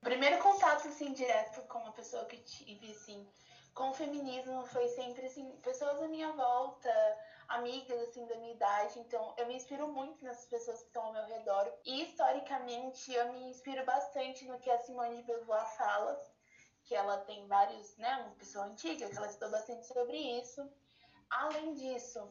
O 0.00 0.04
primeiro 0.04 0.38
contato, 0.42 0.88
assim, 0.88 1.12
direto 1.12 1.60
com 1.68 1.78
uma 1.80 1.92
pessoa 1.92 2.24
que 2.24 2.38
tive, 2.38 2.90
assim, 2.90 3.30
com 3.74 3.90
o 3.90 3.94
feminismo 3.94 4.64
foi 4.66 4.88
sempre, 4.88 5.26
assim, 5.26 5.50
pessoas 5.62 6.00
à 6.02 6.08
minha 6.08 6.30
volta, 6.32 6.90
amigas 7.48 8.00
assim 8.08 8.26
da 8.26 8.36
minha 8.36 8.52
idade, 8.52 8.98
então 8.98 9.34
eu 9.36 9.46
me 9.46 9.56
inspiro 9.56 9.88
muito 9.88 10.24
nessas 10.24 10.46
pessoas 10.46 10.80
que 10.80 10.86
estão 10.86 11.04
ao 11.04 11.12
meu 11.12 11.24
redor. 11.26 11.72
E 11.84 12.02
historicamente 12.02 13.12
eu 13.12 13.32
me 13.32 13.50
inspiro 13.50 13.84
bastante 13.84 14.44
no 14.46 14.58
que 14.58 14.70
a 14.70 14.78
Simone 14.78 15.16
de 15.16 15.22
Beauvoir 15.22 15.66
fala, 15.76 16.20
que 16.84 16.94
ela 16.94 17.18
tem 17.18 17.46
vários, 17.46 17.96
né, 17.96 18.16
uma 18.16 18.34
pessoa 18.36 18.66
antiga, 18.66 19.08
que 19.08 19.16
ela 19.16 19.26
estudou 19.26 19.50
bastante 19.50 19.86
sobre 19.86 20.16
isso. 20.16 20.68
Além 21.30 21.74
disso, 21.74 22.30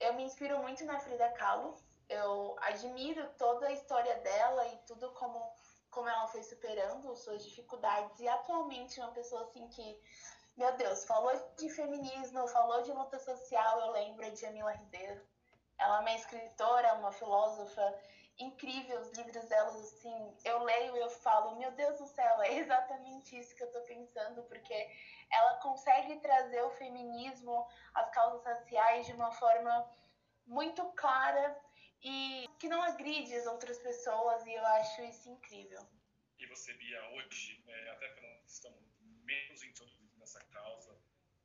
eu 0.00 0.14
me 0.14 0.24
inspiro 0.24 0.58
muito 0.58 0.84
na 0.84 0.98
Frida 0.98 1.28
Kahlo. 1.30 1.76
Eu 2.08 2.56
admiro 2.60 3.26
toda 3.38 3.66
a 3.66 3.72
história 3.72 4.16
dela 4.16 4.66
e 4.68 4.76
tudo 4.86 5.10
como 5.12 5.40
como 5.90 6.08
ela 6.08 6.26
foi 6.26 6.42
superando 6.42 7.14
suas 7.14 7.44
dificuldades 7.44 8.18
e 8.18 8.26
atualmente 8.26 8.98
uma 8.98 9.12
pessoa 9.12 9.42
assim 9.42 9.68
que 9.68 10.02
meu 10.56 10.76
Deus, 10.76 11.04
falou 11.04 11.32
de 11.58 11.68
feminismo, 11.68 12.46
falou 12.48 12.82
de 12.82 12.92
luta 12.92 13.18
social, 13.18 13.80
eu 13.80 13.90
lembro 13.90 14.30
de 14.30 14.40
Jamila 14.40 14.72
Ribeiro. 14.72 15.20
Ela 15.78 15.98
é 15.98 16.00
uma 16.00 16.14
escritora, 16.14 16.94
uma 16.94 17.12
filósofa 17.12 17.82
incrível, 18.38 19.00
os 19.00 19.10
livros 19.12 19.44
dela, 19.46 19.70
assim, 19.70 20.36
eu 20.44 20.62
leio 20.62 20.96
e 20.96 21.00
eu 21.00 21.10
falo, 21.10 21.56
meu 21.56 21.70
Deus 21.72 21.98
do 21.98 22.06
céu, 22.06 22.42
é 22.42 22.54
exatamente 22.54 23.38
isso 23.38 23.54
que 23.54 23.62
eu 23.62 23.72
tô 23.72 23.80
pensando, 23.82 24.42
porque 24.44 24.74
ela 25.30 25.54
consegue 25.58 26.20
trazer 26.20 26.62
o 26.62 26.70
feminismo, 26.70 27.66
as 27.94 28.10
causas 28.10 28.44
raciais 28.44 29.06
de 29.06 29.12
uma 29.12 29.32
forma 29.32 29.88
muito 30.46 30.84
clara 30.92 31.56
e 32.02 32.48
que 32.58 32.68
não 32.68 32.82
agride 32.82 33.34
as 33.34 33.46
outras 33.46 33.78
pessoas, 33.78 34.44
e 34.46 34.52
eu 34.52 34.66
acho 34.66 35.02
isso 35.02 35.28
incrível. 35.28 35.80
E 36.38 36.46
você, 36.46 36.72
Bia, 36.74 37.02
hoje, 37.14 37.64
é, 37.66 37.90
até 37.90 38.20
nós 38.20 38.52
estamos 38.52 38.84
menos 39.24 39.62
introduzidos 39.62 40.03
nessa 40.24 40.40
causa, 40.46 40.98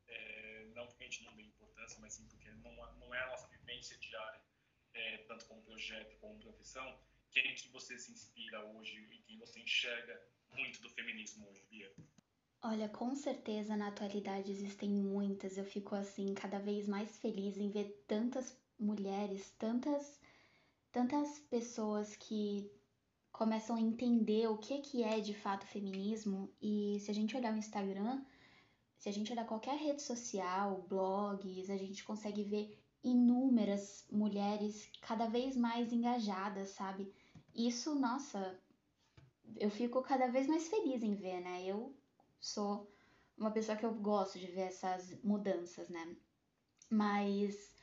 é, 0.07 0.71
não 0.73 0.87
porque 0.87 1.03
a 1.03 1.07
gente 1.07 1.23
não 1.25 1.35
dê 1.35 1.43
importância, 1.43 1.99
mas 1.99 2.13
sim 2.13 2.25
porque 2.29 2.49
não, 2.49 2.73
não 2.95 3.13
é 3.13 3.21
a 3.21 3.27
nossa 3.27 3.47
vivência 3.47 3.97
diária 3.97 4.41
é, 4.93 5.17
tanto 5.27 5.45
como 5.45 5.61
projeto 5.61 6.17
como 6.19 6.39
profissão, 6.39 6.97
quem 7.31 7.53
que 7.55 7.67
você 7.69 7.97
se 7.97 8.11
inspira 8.11 8.63
hoje 8.73 8.97
e 9.11 9.17
quem 9.19 9.37
você 9.37 9.59
enxerga 9.59 10.21
muito 10.55 10.81
do 10.81 10.89
feminismo 10.89 11.47
hoje, 11.47 11.63
Bia? 11.69 11.91
Olha, 12.61 12.89
com 12.89 13.15
certeza 13.15 13.77
na 13.77 13.87
atualidade 13.87 14.51
existem 14.51 14.89
muitas. 14.89 15.57
Eu 15.57 15.63
fico 15.63 15.95
assim 15.95 16.33
cada 16.33 16.59
vez 16.59 16.87
mais 16.87 17.17
feliz 17.19 17.57
em 17.57 17.69
ver 17.69 18.03
tantas 18.07 18.57
mulheres, 18.77 19.51
tantas 19.51 20.19
tantas 20.91 21.39
pessoas 21.51 22.15
que 22.15 22.69
começam 23.31 23.75
a 23.75 23.79
entender 23.79 24.47
o 24.47 24.57
que 24.57 24.79
que 24.79 25.03
é 25.03 25.19
de 25.19 25.35
fato 25.35 25.65
feminismo 25.67 26.51
e 26.59 26.99
se 26.99 27.11
a 27.11 27.13
gente 27.13 27.37
olhar 27.37 27.53
o 27.53 27.57
Instagram, 27.57 28.25
se 28.99 29.07
a 29.07 29.13
gente 29.13 29.31
olhar 29.31 29.47
qualquer 29.47 29.77
rede 29.77 30.01
social, 30.01 30.85
blogs, 30.89 31.69
a 31.69 31.77
gente 31.77 32.03
consegue 32.03 32.43
ver 32.43 32.77
inúmeras 33.01 34.05
mulheres 34.11 34.91
cada 35.01 35.25
vez 35.25 35.55
mais 35.55 35.93
engajadas, 35.93 36.71
sabe? 36.71 37.11
Isso, 37.55 37.95
nossa, 37.95 38.59
eu 39.55 39.69
fico 39.71 40.01
cada 40.01 40.27
vez 40.27 40.47
mais 40.47 40.67
feliz 40.67 41.01
em 41.01 41.15
ver, 41.15 41.39
né? 41.39 41.63
Eu 41.65 41.95
sou 42.41 42.91
uma 43.37 43.51
pessoa 43.51 43.77
que 43.77 43.85
eu 43.85 43.93
gosto 43.93 44.37
de 44.37 44.47
ver 44.47 44.67
essas 44.67 45.17
mudanças, 45.23 45.87
né? 45.87 46.17
Mas 46.89 47.73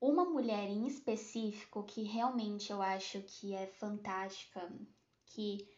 uma 0.00 0.24
mulher 0.24 0.68
em 0.68 0.84
específico 0.88 1.84
que 1.84 2.02
realmente 2.02 2.72
eu 2.72 2.82
acho 2.82 3.22
que 3.22 3.54
é 3.54 3.68
fantástica, 3.68 4.68
que 5.26 5.68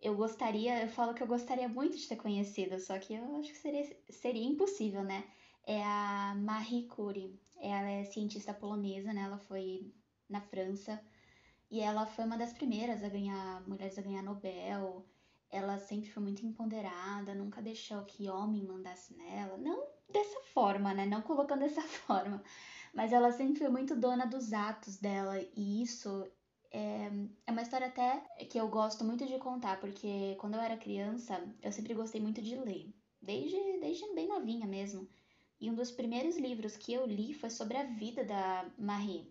eu 0.00 0.14
gostaria, 0.14 0.82
eu 0.82 0.88
falo 0.88 1.14
que 1.14 1.22
eu 1.22 1.26
gostaria 1.26 1.68
muito 1.68 1.96
de 1.96 2.06
ter 2.08 2.16
conhecido, 2.16 2.78
só 2.78 2.98
que 2.98 3.14
eu 3.14 3.36
acho 3.36 3.50
que 3.50 3.58
seria, 3.58 3.96
seria 4.10 4.44
impossível, 4.44 5.02
né? 5.02 5.24
É 5.64 5.82
a 5.82 6.34
Marie 6.36 6.86
Curie. 6.86 7.40
Ela 7.58 7.90
é 7.90 8.04
cientista 8.04 8.54
polonesa, 8.54 9.12
né? 9.12 9.22
Ela 9.22 9.38
foi 9.38 9.92
na 10.28 10.40
França 10.40 11.00
e 11.70 11.80
ela 11.80 12.06
foi 12.06 12.24
uma 12.24 12.36
das 12.36 12.52
primeiras 12.52 13.02
a 13.02 13.08
ganhar 13.08 13.66
mulheres 13.68 13.98
a 13.98 14.02
ganhar 14.02 14.22
Nobel. 14.22 15.04
Ela 15.50 15.78
sempre 15.78 16.10
foi 16.10 16.22
muito 16.22 16.44
empoderada, 16.44 17.34
nunca 17.34 17.62
deixou 17.62 18.04
que 18.04 18.28
homem 18.28 18.64
mandasse 18.64 19.16
nela, 19.16 19.56
não 19.56 19.86
dessa 20.12 20.40
forma, 20.52 20.94
né? 20.94 21.06
Não 21.06 21.22
colocando 21.22 21.60
dessa 21.60 21.82
forma, 22.06 22.42
mas 22.94 23.12
ela 23.12 23.32
sempre 23.32 23.58
foi 23.58 23.68
muito 23.68 23.96
dona 23.96 24.26
dos 24.26 24.52
atos 24.52 24.98
dela 24.98 25.40
e 25.56 25.82
isso 25.82 26.26
é, 26.76 27.10
é 27.46 27.50
uma 27.50 27.62
história 27.62 27.86
até 27.86 28.20
que 28.50 28.58
eu 28.58 28.68
gosto 28.68 29.02
muito 29.02 29.24
de 29.26 29.38
contar, 29.38 29.80
porque 29.80 30.36
quando 30.38 30.54
eu 30.56 30.60
era 30.60 30.76
criança, 30.76 31.42
eu 31.62 31.72
sempre 31.72 31.94
gostei 31.94 32.20
muito 32.20 32.42
de 32.42 32.54
ler, 32.54 32.94
desde, 33.22 33.56
desde 33.80 34.14
bem 34.14 34.28
novinha 34.28 34.66
mesmo. 34.66 35.08
E 35.58 35.70
um 35.70 35.74
dos 35.74 35.90
primeiros 35.90 36.36
livros 36.36 36.76
que 36.76 36.92
eu 36.92 37.06
li 37.06 37.32
foi 37.32 37.48
sobre 37.48 37.78
a 37.78 37.84
vida 37.84 38.22
da 38.22 38.70
Marie. 38.78 39.26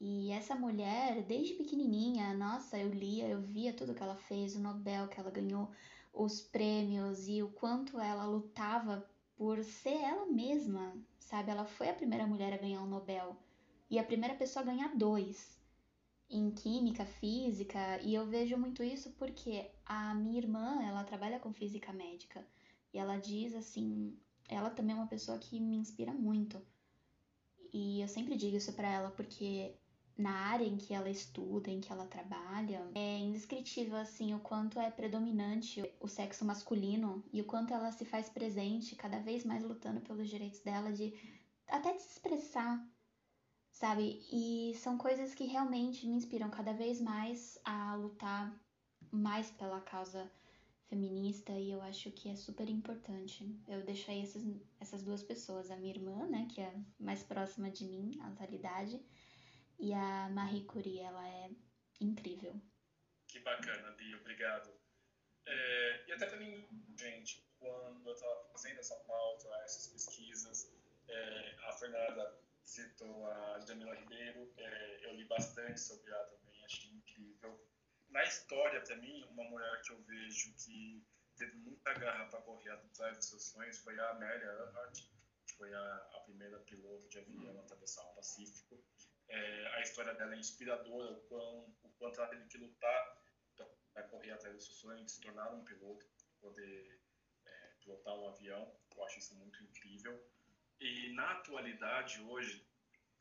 E 0.00 0.30
essa 0.30 0.54
mulher, 0.54 1.20
desde 1.24 1.54
pequenininha, 1.54 2.32
nossa, 2.32 2.78
eu 2.78 2.90
lia, 2.90 3.26
eu 3.26 3.40
via 3.40 3.72
tudo 3.72 3.94
que 3.94 4.02
ela 4.02 4.16
fez, 4.16 4.54
o 4.54 4.60
Nobel 4.60 5.08
que 5.08 5.18
ela 5.18 5.32
ganhou, 5.32 5.68
os 6.12 6.40
prêmios 6.40 7.26
e 7.26 7.42
o 7.42 7.48
quanto 7.48 7.98
ela 7.98 8.24
lutava 8.24 9.04
por 9.36 9.64
ser 9.64 10.00
ela 10.00 10.26
mesma, 10.26 10.94
sabe? 11.18 11.50
Ela 11.50 11.64
foi 11.64 11.88
a 11.88 11.94
primeira 11.94 12.24
mulher 12.24 12.52
a 12.52 12.56
ganhar 12.56 12.82
um 12.82 12.86
Nobel 12.86 13.36
e 13.90 13.98
a 13.98 14.04
primeira 14.04 14.36
pessoa 14.36 14.62
a 14.62 14.66
ganhar 14.66 14.96
dois 14.96 15.59
em 16.30 16.50
química, 16.50 17.04
física, 17.04 18.00
e 18.02 18.14
eu 18.14 18.24
vejo 18.26 18.56
muito 18.56 18.82
isso 18.82 19.10
porque 19.18 19.68
a 19.84 20.14
minha 20.14 20.38
irmã, 20.38 20.80
ela 20.82 21.02
trabalha 21.02 21.40
com 21.40 21.52
física 21.52 21.92
médica 21.92 22.46
e 22.94 22.98
ela 22.98 23.16
diz 23.16 23.54
assim, 23.54 24.16
ela 24.48 24.70
também 24.70 24.94
é 24.94 24.98
uma 24.98 25.08
pessoa 25.08 25.38
que 25.38 25.60
me 25.60 25.76
inspira 25.76 26.12
muito. 26.12 26.60
E 27.72 28.00
eu 28.00 28.08
sempre 28.08 28.36
digo 28.36 28.56
isso 28.56 28.72
para 28.72 28.88
ela 28.88 29.10
porque 29.10 29.74
na 30.16 30.30
área 30.30 30.64
em 30.64 30.76
que 30.76 30.92
ela 30.92 31.08
estuda, 31.08 31.70
em 31.70 31.80
que 31.80 31.90
ela 31.90 32.06
trabalha, 32.06 32.86
é 32.94 33.18
indescritível 33.18 33.96
assim 33.96 34.34
o 34.34 34.40
quanto 34.40 34.78
é 34.78 34.90
predominante 34.90 35.82
o 35.98 36.06
sexo 36.06 36.44
masculino 36.44 37.24
e 37.32 37.40
o 37.40 37.44
quanto 37.44 37.72
ela 37.72 37.90
se 37.90 38.04
faz 38.04 38.28
presente, 38.28 38.94
cada 38.94 39.18
vez 39.18 39.44
mais 39.44 39.64
lutando 39.64 40.00
pelos 40.00 40.28
direitos 40.28 40.60
dela 40.60 40.92
de 40.92 41.12
até 41.66 41.94
de 41.94 42.02
se 42.02 42.12
expressar, 42.12 42.84
sabe? 43.80 44.22
E 44.30 44.74
são 44.74 44.98
coisas 44.98 45.34
que 45.34 45.44
realmente 45.44 46.06
me 46.06 46.14
inspiram 46.14 46.50
cada 46.50 46.74
vez 46.74 47.00
mais 47.00 47.58
a 47.64 47.94
lutar 47.94 48.54
mais 49.10 49.50
pela 49.52 49.80
causa 49.80 50.30
feminista 50.90 51.52
e 51.52 51.70
eu 51.70 51.80
acho 51.80 52.10
que 52.10 52.28
é 52.28 52.36
super 52.36 52.68
importante. 52.68 53.58
Eu 53.66 53.82
deixei 53.82 54.20
essas, 54.20 54.42
essas 54.78 55.02
duas 55.02 55.22
pessoas, 55.22 55.70
a 55.70 55.76
minha 55.76 55.94
irmã, 55.94 56.26
né, 56.28 56.46
que 56.52 56.60
é 56.60 56.74
mais 56.98 57.22
próxima 57.22 57.70
de 57.70 57.86
mim, 57.86 58.10
na 58.18 58.28
atualidade, 58.28 59.00
e 59.78 59.94
a 59.94 60.28
Marie 60.28 60.64
Curie, 60.64 61.00
ela 61.00 61.26
é 61.26 61.50
incrível. 62.02 62.60
Que 63.28 63.40
bacana, 63.40 63.92
Bia, 63.92 64.18
obrigado. 64.18 64.70
É, 65.46 66.04
e 66.06 66.12
até 66.12 66.26
também, 66.26 66.68
gente, 66.98 67.48
quando 67.58 68.06
eu 68.06 68.12
estava 68.12 68.44
fazendo 68.52 68.78
essa 68.78 68.96
pauta, 68.96 69.48
essas 69.64 69.86
pesquisas, 69.86 70.70
é, 71.08 71.56
a 71.66 71.72
Fernanda 71.72 72.39
citou 72.70 73.26
a 73.26 73.60
Jamila 73.66 73.94
Ribeiro, 73.94 74.52
é, 74.56 75.06
eu 75.06 75.14
li 75.14 75.24
bastante 75.24 75.80
sobre 75.80 76.10
ela 76.10 76.24
também, 76.24 76.64
achei 76.64 76.90
incrível 76.90 77.60
na 78.10 78.24
história, 78.24 78.80
para 78.80 78.96
mim, 78.96 79.24
uma 79.30 79.44
mulher 79.44 79.80
que 79.82 79.92
eu 79.92 80.02
vejo 80.02 80.52
que 80.56 81.02
teve 81.36 81.56
muita 81.58 81.94
garra 81.94 82.26
para 82.26 82.40
correr 82.42 82.70
atrás 82.70 83.16
dos 83.16 83.28
seus 83.28 83.44
sonhos 83.44 83.78
foi 83.78 83.98
a 83.98 84.10
Amélia 84.10 84.46
Earhart, 84.46 85.00
que 85.46 85.54
foi 85.54 85.72
a, 85.72 85.96
a 86.14 86.20
primeira 86.24 86.58
piloto 86.60 87.08
de 87.08 87.18
avião 87.18 87.58
a 87.58 87.62
atravessar 87.62 88.02
o 88.02 88.14
Pacífico. 88.14 88.82
É, 89.28 89.66
a 89.74 89.80
história 89.80 90.12
dela 90.14 90.34
é 90.34 90.38
inspiradora, 90.38 91.12
o, 91.12 91.20
quão, 91.22 91.72
o 91.82 91.88
quanto 91.98 92.20
ela 92.20 92.28
teve 92.28 92.46
que 92.46 92.58
lutar 92.58 93.16
para 93.92 94.02
correr 94.04 94.32
atrás 94.32 94.54
dos 94.56 94.66
seus 94.66 94.78
sonhos, 94.78 95.12
se 95.12 95.20
tornar 95.20 95.52
um 95.52 95.64
piloto, 95.64 96.04
poder 96.40 97.00
é, 97.46 97.70
pilotar 97.80 98.14
um 98.14 98.28
avião. 98.28 98.74
Eu 98.96 99.04
acho 99.04 99.18
isso 99.20 99.34
muito 99.36 99.62
incrível. 99.62 100.20
E 100.80 101.12
na 101.12 101.32
atualidade, 101.32 102.22
hoje, 102.22 102.66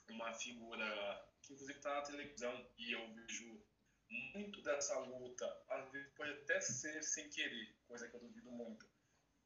uma 0.10 0.34
figura 0.34 1.30
que 1.42 1.54
inclusive 1.54 1.78
está 1.78 1.96
na 1.96 2.02
televisão 2.02 2.66
e 2.78 2.94
eu 2.94 3.14
vejo 3.14 3.62
muito 4.10 4.62
dessa 4.62 4.98
luta, 5.00 5.46
às 5.68 5.92
vezes 5.92 6.12
pode 6.14 6.32
até 6.32 6.60
ser 6.62 7.04
sem 7.04 7.30
querer, 7.30 7.76
coisa 7.88 8.08
que 8.08 8.16
eu 8.16 8.22
duvido 8.22 8.50
muito, 8.50 8.88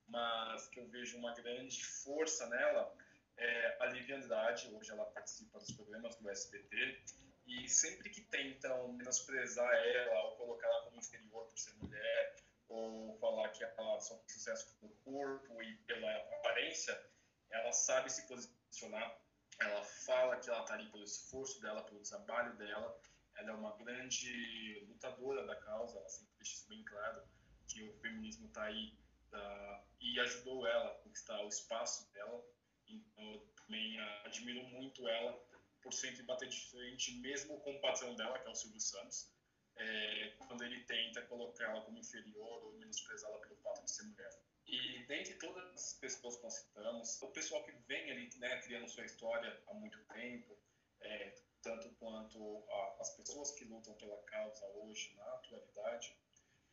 mas 0.07 0.67
que 0.69 0.79
eu 0.79 0.87
vejo 0.89 1.17
uma 1.17 1.33
grande 1.33 1.83
força 1.83 2.47
nela, 2.47 2.95
é 3.35 3.77
a 3.81 3.87
Lívia 3.87 4.17
Andrade, 4.17 4.73
hoje 4.73 4.91
ela 4.91 5.05
participa 5.05 5.59
dos 5.59 5.71
programas 5.71 6.15
do 6.15 6.29
SBT, 6.29 7.01
e 7.47 7.67
sempre 7.67 8.09
que 8.09 8.21
tentam 8.21 8.93
menosprezar 8.93 9.73
ela 9.73 10.23
ou 10.25 10.37
colocar 10.37 10.67
ela 10.67 10.83
como 10.83 10.97
inferior 10.97 11.45
por 11.47 11.57
ser 11.57 11.73
mulher, 11.77 12.35
ou 12.69 13.17
falar 13.17 13.49
que 13.49 13.63
ela 13.63 13.99
só 13.99 14.15
tem 14.17 14.29
sucesso 14.29 14.73
pelo 14.79 14.93
corpo 15.03 15.61
e 15.61 15.75
pela 15.79 16.15
aparência, 16.37 17.12
ela 17.53 17.71
sabe 17.71 18.09
se 18.11 18.27
posicionar, 18.27 19.21
ela 19.59 19.83
fala 19.83 20.37
que 20.39 20.49
ela 20.49 20.61
está 20.61 20.73
ali 20.73 20.89
pelo 20.91 21.03
esforço 21.03 21.61
dela, 21.61 21.83
pelo 21.83 22.01
trabalho 22.01 22.55
dela, 22.57 22.99
ela 23.35 23.51
é 23.51 23.53
uma 23.53 23.75
grande 23.77 24.85
lutadora 24.87 25.45
da 25.45 25.55
causa, 25.55 25.97
ela 25.97 26.09
sempre 26.09 26.33
deixa 26.37 26.53
isso 26.53 26.67
bem 26.67 26.83
claro, 26.83 27.23
que 27.67 27.83
o 27.83 27.93
feminismo 28.01 28.47
está 28.47 28.63
aí 28.63 28.97
uh, 29.31 29.85
e 29.99 30.19
ajudou 30.19 30.67
ela 30.67 30.91
a 30.91 30.95
conquistar 30.95 31.41
o 31.43 31.47
espaço 31.47 32.11
dela. 32.11 32.43
Então, 32.87 33.33
eu 33.33 33.39
também 33.55 33.99
admiro 34.25 34.63
muito 34.69 35.07
ela 35.07 35.33
por 35.81 35.93
sempre 35.93 36.23
bater 36.23 36.49
de 36.49 36.59
frente, 36.69 37.15
mesmo 37.19 37.59
com 37.61 37.75
o 37.75 37.81
patrão 37.81 38.15
dela, 38.15 38.37
que 38.39 38.47
é 38.47 38.51
o 38.51 38.55
Silvio 38.55 38.79
Santos. 38.79 39.31
é, 39.75 40.35
quando 40.37 40.63
ele 40.63 40.83
tenta 40.83 41.21
colocá-la 41.23 41.81
como 41.81 41.97
inferior 41.97 42.63
ou 42.65 42.73
menosprezá-la 42.73 43.39
pelo 43.39 43.55
fato 43.57 43.83
de 43.83 43.91
ser 43.91 44.03
mulher. 44.03 44.31
E 44.73 45.05
dentre 45.05 45.35
todas 45.35 45.71
as 45.75 45.93
pessoas 45.93 46.37
que 46.37 46.43
nós 46.43 46.53
citamos, 46.55 47.21
o 47.21 47.27
pessoal 47.27 47.63
que 47.63 47.71
vem 47.87 48.09
ali 48.09 48.27
né, 48.37 48.59
criando 48.61 48.89
sua 48.89 49.05
história 49.05 49.61
há 49.67 49.73
muito 49.75 50.03
tempo, 50.05 50.57
é, 50.99 51.35
tanto 51.61 51.89
quanto 51.99 52.65
a, 52.67 53.01
as 53.01 53.15
pessoas 53.15 53.51
que 53.51 53.65
lutam 53.65 53.93
pela 53.93 54.17
causa 54.23 54.65
hoje, 54.77 55.13
na 55.15 55.25
atualidade, 55.35 56.17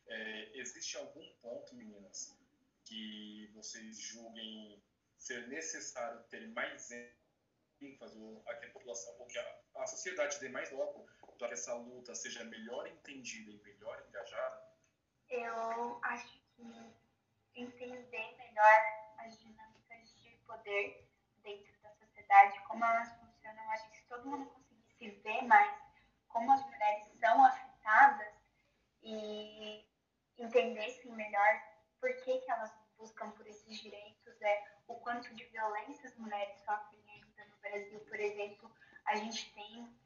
é, 0.07 0.57
existe 0.57 0.97
algum 0.97 1.23
ponto, 1.43 1.75
meninas, 1.75 2.35
que 2.85 3.51
vocês 3.53 3.99
julguem 3.99 4.81
ser 5.19 5.47
necessário 5.47 6.23
ter 6.23 6.47
mais 6.49 6.89
ênfase, 7.79 8.17
ou 8.17 8.41
a 8.47 8.55
que 8.55 8.65
a 8.65 8.71
população, 8.71 9.15
ou 9.19 9.27
que 9.27 9.37
a, 9.37 9.59
a 9.75 9.85
sociedade 9.85 10.39
dê 10.39 10.49
mais 10.49 10.71
logo 10.71 11.05
para 11.37 11.49
que 11.49 11.53
essa 11.53 11.75
luta 11.75 12.15
seja 12.15 12.43
melhor 12.45 12.87
entendida 12.87 13.51
e 13.51 13.61
melhor 13.61 14.03
engajada? 14.09 14.71
Eu 15.29 15.99
acho 16.03 16.27
que 16.27 16.41
entender 17.55 18.37
melhor 18.37 18.81
as 19.19 19.39
dinâmicas 19.39 20.15
de 20.21 20.35
poder 20.45 21.07
dentro 21.43 21.73
da 21.81 21.91
sociedade, 21.93 22.59
como 22.67 22.83
elas 22.83 23.11
funcionam, 23.19 23.71
acho 23.71 23.89
que 23.89 23.97
se 23.97 24.07
todo 24.07 24.29
mundo 24.29 24.49
conseguisse 24.49 25.09
ver 25.21 25.41
mais 25.43 25.75
como 26.27 26.51
as 26.51 26.63
mulheres 26.65 27.07
são 27.19 27.43
afetadas 27.43 28.33
e 29.03 29.85
entendessem 30.37 31.11
melhor 31.13 31.61
por 31.99 32.13
que, 32.23 32.39
que 32.39 32.51
elas 32.51 32.71
buscam 32.97 33.31
por 33.31 33.45
esses 33.47 33.79
direitos, 33.79 34.41
é 34.41 34.63
o 34.87 34.95
quanto 34.95 35.33
de 35.33 35.45
violência 35.45 36.07
as 36.07 36.17
mulheres 36.17 36.57
sofrem 36.59 37.01
ainda 37.09 37.45
no 37.45 37.57
Brasil, 37.57 37.99
por 38.01 38.19
exemplo, 38.19 38.71
a 39.05 39.15
gente 39.15 39.53
tem 39.53 40.01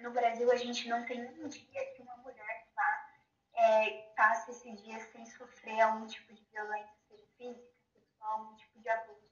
no 0.00 0.10
Brasil 0.10 0.50
a 0.50 0.56
gente 0.56 0.88
não 0.88 1.04
tem 1.04 1.22
um 1.22 1.48
dia 1.48 1.94
que 1.94 2.02
uma 2.02 2.16
mulher 2.16 2.66
vá 2.74 3.08
é, 3.54 3.90
passe 4.16 4.50
esse 4.50 4.72
dia 4.72 4.98
sem 4.98 5.24
sofrer 5.26 5.80
algum 5.80 6.06
tipo 6.06 6.32
de 6.32 6.42
violência, 6.46 6.96
seja 7.08 7.26
física, 7.36 7.72
sexual, 7.92 8.40
algum 8.40 8.56
tipo 8.56 8.80
de 8.80 8.88
abuso. 8.88 9.30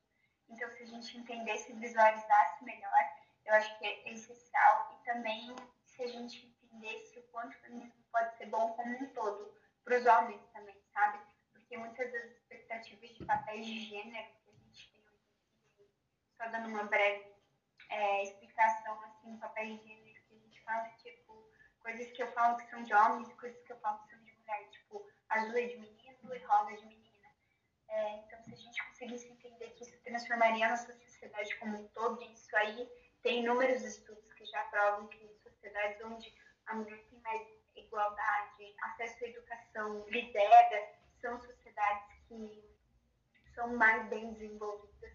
Então, 0.49 0.71
se 0.71 0.83
a 0.83 0.87
gente 0.87 1.17
entendesse 1.41 1.73
visualizasse 1.73 2.65
melhor, 2.65 3.11
eu 3.47 3.55
acho 3.55 3.79
que 3.79 3.87
é 3.87 4.13
essencial. 4.13 4.91
E 4.93 5.05
também, 5.05 5.57
se 5.87 6.03
a 6.03 6.07
gente 6.07 6.47
entendesse 6.47 7.19
o 7.19 7.23
quanto 7.25 7.55
o 7.55 7.61
feminismo 7.61 8.05
pode 8.13 8.37
ser 8.37 8.47
bom 8.47 8.73
como 8.75 8.91
um 8.91 9.07
todo, 9.15 9.55
para 9.85 9.99
os 9.99 10.07
homens 10.07 10.47
também, 10.53 10.77
sabe? 10.93 11.19
Porque 11.53 11.77
muitas 11.77 12.13
das 12.13 12.25
expectativas 12.31 13.11
de 13.11 13.25
papéis 13.25 13.67
de 13.67 13.81
gênero 13.81 14.29
que 14.45 14.51
a 14.51 14.55
gente 14.55 14.93
tem 14.93 15.03
hoje, 15.09 15.91
só 16.37 16.49
dando 16.49 16.69
uma 16.69 16.85
breve 16.85 17.35
é, 17.89 18.23
explicação, 18.23 19.03
assim, 19.05 19.37
papéis 19.39 19.81
de 19.81 19.89
gênero 19.89 20.23
que 20.27 20.35
a 20.35 20.39
gente 20.39 20.61
fala, 20.63 20.89
tipo, 20.99 21.51
coisas 21.81 22.11
que 22.13 22.23
eu 22.23 22.31
falo 22.33 22.57
que 22.59 22.69
são 22.69 22.83
de 22.83 22.93
homens 22.93 23.29
e 23.29 23.35
coisas 23.35 23.61
que 23.63 23.73
eu 23.73 23.81
falo 23.81 23.99
que 24.01 24.11
são 24.11 24.23
de 24.23 24.33
mulheres, 24.33 24.71
tipo, 24.71 25.07
azul 25.31 25.57
é 25.57 25.67
de 25.67 25.77
menino 25.79 26.35
e 26.35 26.39
rosa 26.45 26.73
é 26.73 26.77
de 26.77 26.87
menina. 26.87 27.29
É, 27.89 28.17
então, 28.19 28.41
se 28.43 28.53
a 28.53 28.57
gente 28.57 28.87
conseguisse 28.87 29.29
entender 29.29 29.71
que 29.71 29.83
isso 29.83 29.99
transformaria 30.03 30.67
a 30.67 30.71
nossa 30.71 30.93
sociedade 30.93 31.10
como 31.61 31.79
um 31.79 31.89
todo, 31.89 32.23
isso 32.23 32.57
aí 32.57 32.89
tem 33.23 33.43
inúmeros 33.43 33.83
estudos 33.83 34.33
que 34.33 34.45
já 34.47 34.63
provam 34.65 35.07
que 35.09 35.29
sociedades 35.43 36.03
onde 36.05 36.35
a 36.67 36.75
mulher 36.75 36.99
tem 37.11 37.21
mais 37.21 37.47
igualdade, 37.77 38.75
acesso 38.83 39.25
à 39.25 39.29
educação, 39.29 40.05
lidera, 40.09 40.95
são 41.21 41.39
sociedades 41.39 42.17
que 42.27 42.77
são 43.55 43.77
mais 43.77 44.09
bem 44.09 44.33
desenvolvidas, 44.33 45.13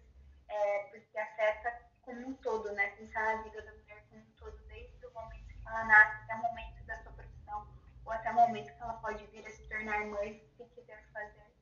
é, 0.48 0.78
porque 0.90 1.18
afeta 1.18 1.86
como 2.02 2.28
um 2.28 2.34
todo, 2.34 2.72
né? 2.72 2.88
Pensar 2.96 3.36
na 3.36 3.42
vida 3.42 3.62
da 3.62 3.72
mulher 3.72 4.06
como 4.08 4.22
um 4.22 4.30
todo, 4.36 4.56
desde 4.68 5.06
o 5.06 5.12
momento 5.12 5.48
que 5.48 5.68
ela 5.68 5.84
nasce 5.84 6.22
até 6.22 6.34
o 6.36 6.42
momento 6.42 6.84
da 6.84 7.02
sua 7.02 7.12
profissão, 7.12 7.68
ou 8.04 8.12
até 8.12 8.30
o 8.30 8.34
momento 8.34 8.72
que 8.72 8.82
ela 8.82 8.94
pode 8.94 9.26
vir 9.26 9.44
a 9.44 9.50
se 9.50 9.68
tornar 9.68 10.06
mãe, 10.06 10.48
se 10.56 10.64
quiser 10.66 11.04
fazer. 11.12 11.52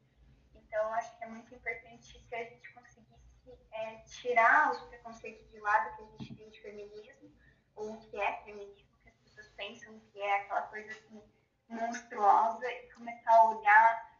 Então, 0.55 0.92
acho 0.92 1.16
que 1.16 1.25
é 1.25 1.29
muito 1.29 1.55
importante 1.55 2.05
se 2.05 2.35
a 2.35 2.45
gente 2.45 2.75
conseguisse 2.75 3.34
é, 3.72 3.96
tirar 4.02 4.70
os 4.70 4.80
preconceitos 4.83 5.48
de 5.50 5.59
lado 5.61 5.96
que 5.96 6.02
a 6.02 6.07
gente 6.07 6.35
tem 6.35 6.50
de 6.50 6.61
feminismo, 6.61 7.33
ou 7.74 7.94
o 7.94 8.00
que 8.00 8.20
é 8.20 8.42
feminismo, 8.44 8.98
que 9.02 9.09
as 9.09 9.16
pessoas 9.16 9.48
pensam 9.50 10.00
que 10.00 10.20
é 10.20 10.40
aquela 10.40 10.62
coisa 10.62 10.90
assim 10.90 11.22
monstruosa, 11.68 12.70
e 12.70 12.92
começar 12.92 13.33
a 13.33 13.50
olhar 13.50 14.14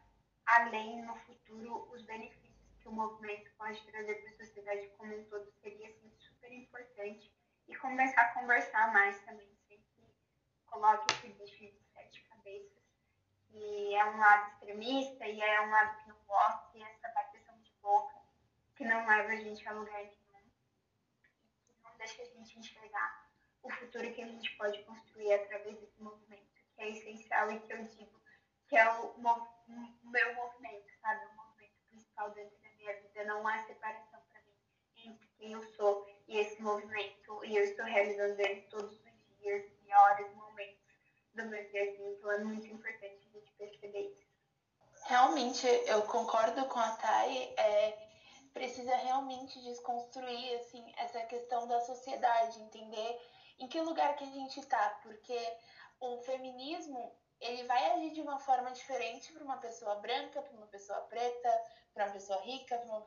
além 0.45 1.01
no 1.03 1.15
futuro 1.15 1.87
os 1.91 2.03
benefícios 2.03 2.45
que 2.79 2.87
o 2.87 2.91
movimento 2.91 3.49
pode 3.57 3.81
trazer 3.87 4.15
para 4.15 4.29
a 4.29 4.37
sociedade 4.45 4.87
como 4.97 5.17
um 5.17 5.23
todo. 5.25 5.51
Seria 5.61 5.89
assim, 5.89 6.11
super 6.19 6.51
importante. 6.51 7.33
E 7.67 7.75
começar 7.77 8.21
a 8.21 8.33
conversar 8.33 8.93
mais 8.93 9.19
também, 9.21 9.49
sempre 9.67 10.13
coloque 10.67 11.13
esse 11.13 11.29
bicho 11.29 11.57
de 11.57 11.83
sete 11.93 12.21
cabeças, 12.29 12.83
que 13.47 13.95
é 13.95 14.05
um 14.05 14.17
lado 14.17 14.51
extremista 14.51 15.25
e 15.25 15.41
é 15.41 15.61
um 15.61 15.71
lado 15.71 15.97
que 15.97 16.09
não 16.09 16.17
gosta, 16.27 16.77
e 16.77 16.83
essa 16.83 17.09
bateção 17.09 17.59
de 17.61 17.71
boca 17.81 18.24
que 18.75 18.85
não 18.85 19.05
leva 19.07 19.29
a 19.29 19.35
gente 19.35 19.67
a 19.67 19.73
lugar 19.73 20.03
nenhum, 20.03 20.51
que 21.65 21.73
não 21.83 21.97
deixa 21.97 22.21
a 22.21 22.25
gente 22.25 22.59
enxergar 22.59 23.25
o 23.63 23.69
futuro 23.71 24.13
que 24.13 24.21
a 24.21 24.27
gente 24.27 24.55
pode 24.57 24.83
construir 24.83 25.33
através 25.33 25.79
desse 25.79 26.01
movimento, 26.01 26.53
que 26.75 26.81
é 26.81 26.89
essencial 26.89 27.51
e 27.51 27.59
que 27.59 27.73
eu 27.73 27.83
digo 27.85 28.25
que 28.67 28.75
é 28.75 28.91
o, 28.99 29.07
o 29.07 30.09
meu 30.09 30.35
movimento, 30.35 30.87
sabe? 31.01 31.25
O 31.25 31.35
movimento 31.35 31.75
principal 31.89 32.31
dentro 32.31 32.57
da 32.61 32.69
minha 32.71 33.01
vida 33.01 33.23
não 33.25 33.47
há 33.47 33.63
separação 33.65 34.19
para 34.31 34.41
mim 34.41 34.55
entre 35.05 35.27
quem 35.37 35.51
eu 35.53 35.63
sou 35.75 36.07
e 36.27 36.39
esse 36.39 36.61
movimento, 36.61 37.45
e 37.45 37.55
eu 37.55 37.63
estou 37.63 37.85
realizando 37.85 38.39
ele 38.41 38.61
todos 38.63 38.91
os 38.91 39.37
dias, 39.39 39.71
e 39.83 39.93
horas, 39.93 40.33
momentos 40.35 40.83
do 41.35 41.45
meu 41.45 41.63
dia 41.69 41.83
a 41.83 41.95
dia, 41.95 42.09
então 42.11 42.31
é 42.31 42.43
muito 42.43 42.67
importante 42.67 43.27
a 43.27 43.37
gente 43.37 43.51
perceber 43.53 44.11
isso. 44.11 44.25
Realmente, 45.03 45.67
eu 45.67 46.01
concordo 46.03 46.65
com 46.65 46.79
a 46.79 46.95
Thay, 46.95 47.53
é, 47.57 48.04
precisa 48.55 48.95
realmente 48.95 49.61
desconstruir 49.61 50.55
assim, 50.61 50.93
essa 50.95 51.19
questão 51.25 51.67
da 51.67 51.81
sociedade, 51.81 52.61
entender 52.61 53.21
em 53.59 53.67
que 53.67 53.81
lugar 53.81 54.15
que 54.15 54.23
a 54.23 54.31
gente 54.31 54.61
está, 54.61 54.97
porque 55.03 55.37
o 55.99 56.19
feminismo 56.19 57.13
ele 57.41 57.65
vai 57.65 57.91
agir 57.91 58.13
de 58.13 58.21
uma 58.21 58.39
forma 58.39 58.71
diferente 58.71 59.33
para 59.33 59.43
uma 59.43 59.57
pessoa 59.57 59.95
branca, 59.95 60.41
para 60.41 60.55
uma 60.55 60.67
pessoa 60.67 61.01
preta, 61.01 61.63
para 61.93 62.05
uma 62.05 62.13
pessoa 62.13 62.41
rica, 62.43 62.77
para 62.77 62.87
uma, 62.87 63.03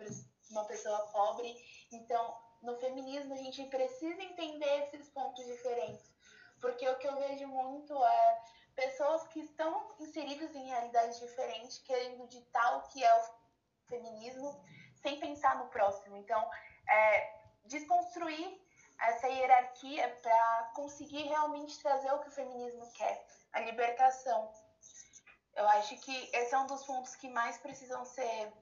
uma 0.51 0.65
pessoa 0.67 0.99
pobre. 1.07 1.57
Então, 1.91 2.37
no 2.61 2.77
feminismo, 2.77 3.33
a 3.33 3.39
gente 3.39 3.65
precisa 3.65 4.23
entender 4.23 4.83
esses 4.85 5.09
pontos 5.09 5.47
diferentes, 5.47 6.13
porque 6.61 6.87
o 6.87 6.99
que 6.99 7.09
eu 7.09 7.17
vejo 7.17 7.47
muito 7.47 8.05
é 8.05 8.43
pessoas 8.77 9.27
que 9.29 9.41
estão 9.41 9.95
inseridas 9.99 10.55
em 10.55 10.67
realidades 10.67 11.19
diferentes, 11.19 11.79
querendo 11.79 12.29
ditar 12.29 12.77
o 12.77 12.83
que 12.89 13.03
é 13.03 13.15
o 13.17 13.23
feminismo, 13.87 14.63
sem 15.03 15.19
pensar 15.21 15.57
no 15.59 15.69
próximo. 15.69 16.17
Então, 16.17 16.51
é, 16.89 17.41
desconstruir 17.65 18.61
essa 19.01 19.29
hierarquia 19.29 20.09
para 20.23 20.73
conseguir 20.75 21.23
realmente 21.23 21.81
trazer 21.81 22.11
o 22.13 22.19
que 22.21 22.29
o 22.29 22.33
feminismo 22.33 22.93
quer 22.93 23.27
a 23.53 23.61
libertação. 23.61 24.53
Eu 25.55 25.69
acho 25.69 25.99
que 26.01 26.31
esse 26.33 26.55
é 26.55 26.59
um 26.59 26.67
dos 26.67 26.85
pontos 26.85 27.17
que 27.17 27.29
mais 27.29 27.59
precisam 27.59 28.05
ser 28.05 28.53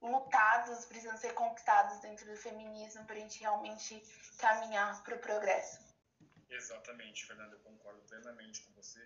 lutados, 0.00 0.84
precisam 0.86 1.16
ser 1.16 1.32
conquistados 1.34 2.00
dentro 2.00 2.26
do 2.26 2.36
feminismo 2.36 3.04
para 3.04 3.16
a 3.16 3.18
gente 3.18 3.40
realmente 3.40 4.02
caminhar 4.38 5.02
para 5.04 5.14
o 5.14 5.18
progresso. 5.18 5.80
Exatamente, 6.48 7.24
Fernanda, 7.24 7.56
eu 7.56 7.60
concordo 7.60 8.00
plenamente 8.02 8.62
com 8.62 8.72
você. 8.72 9.00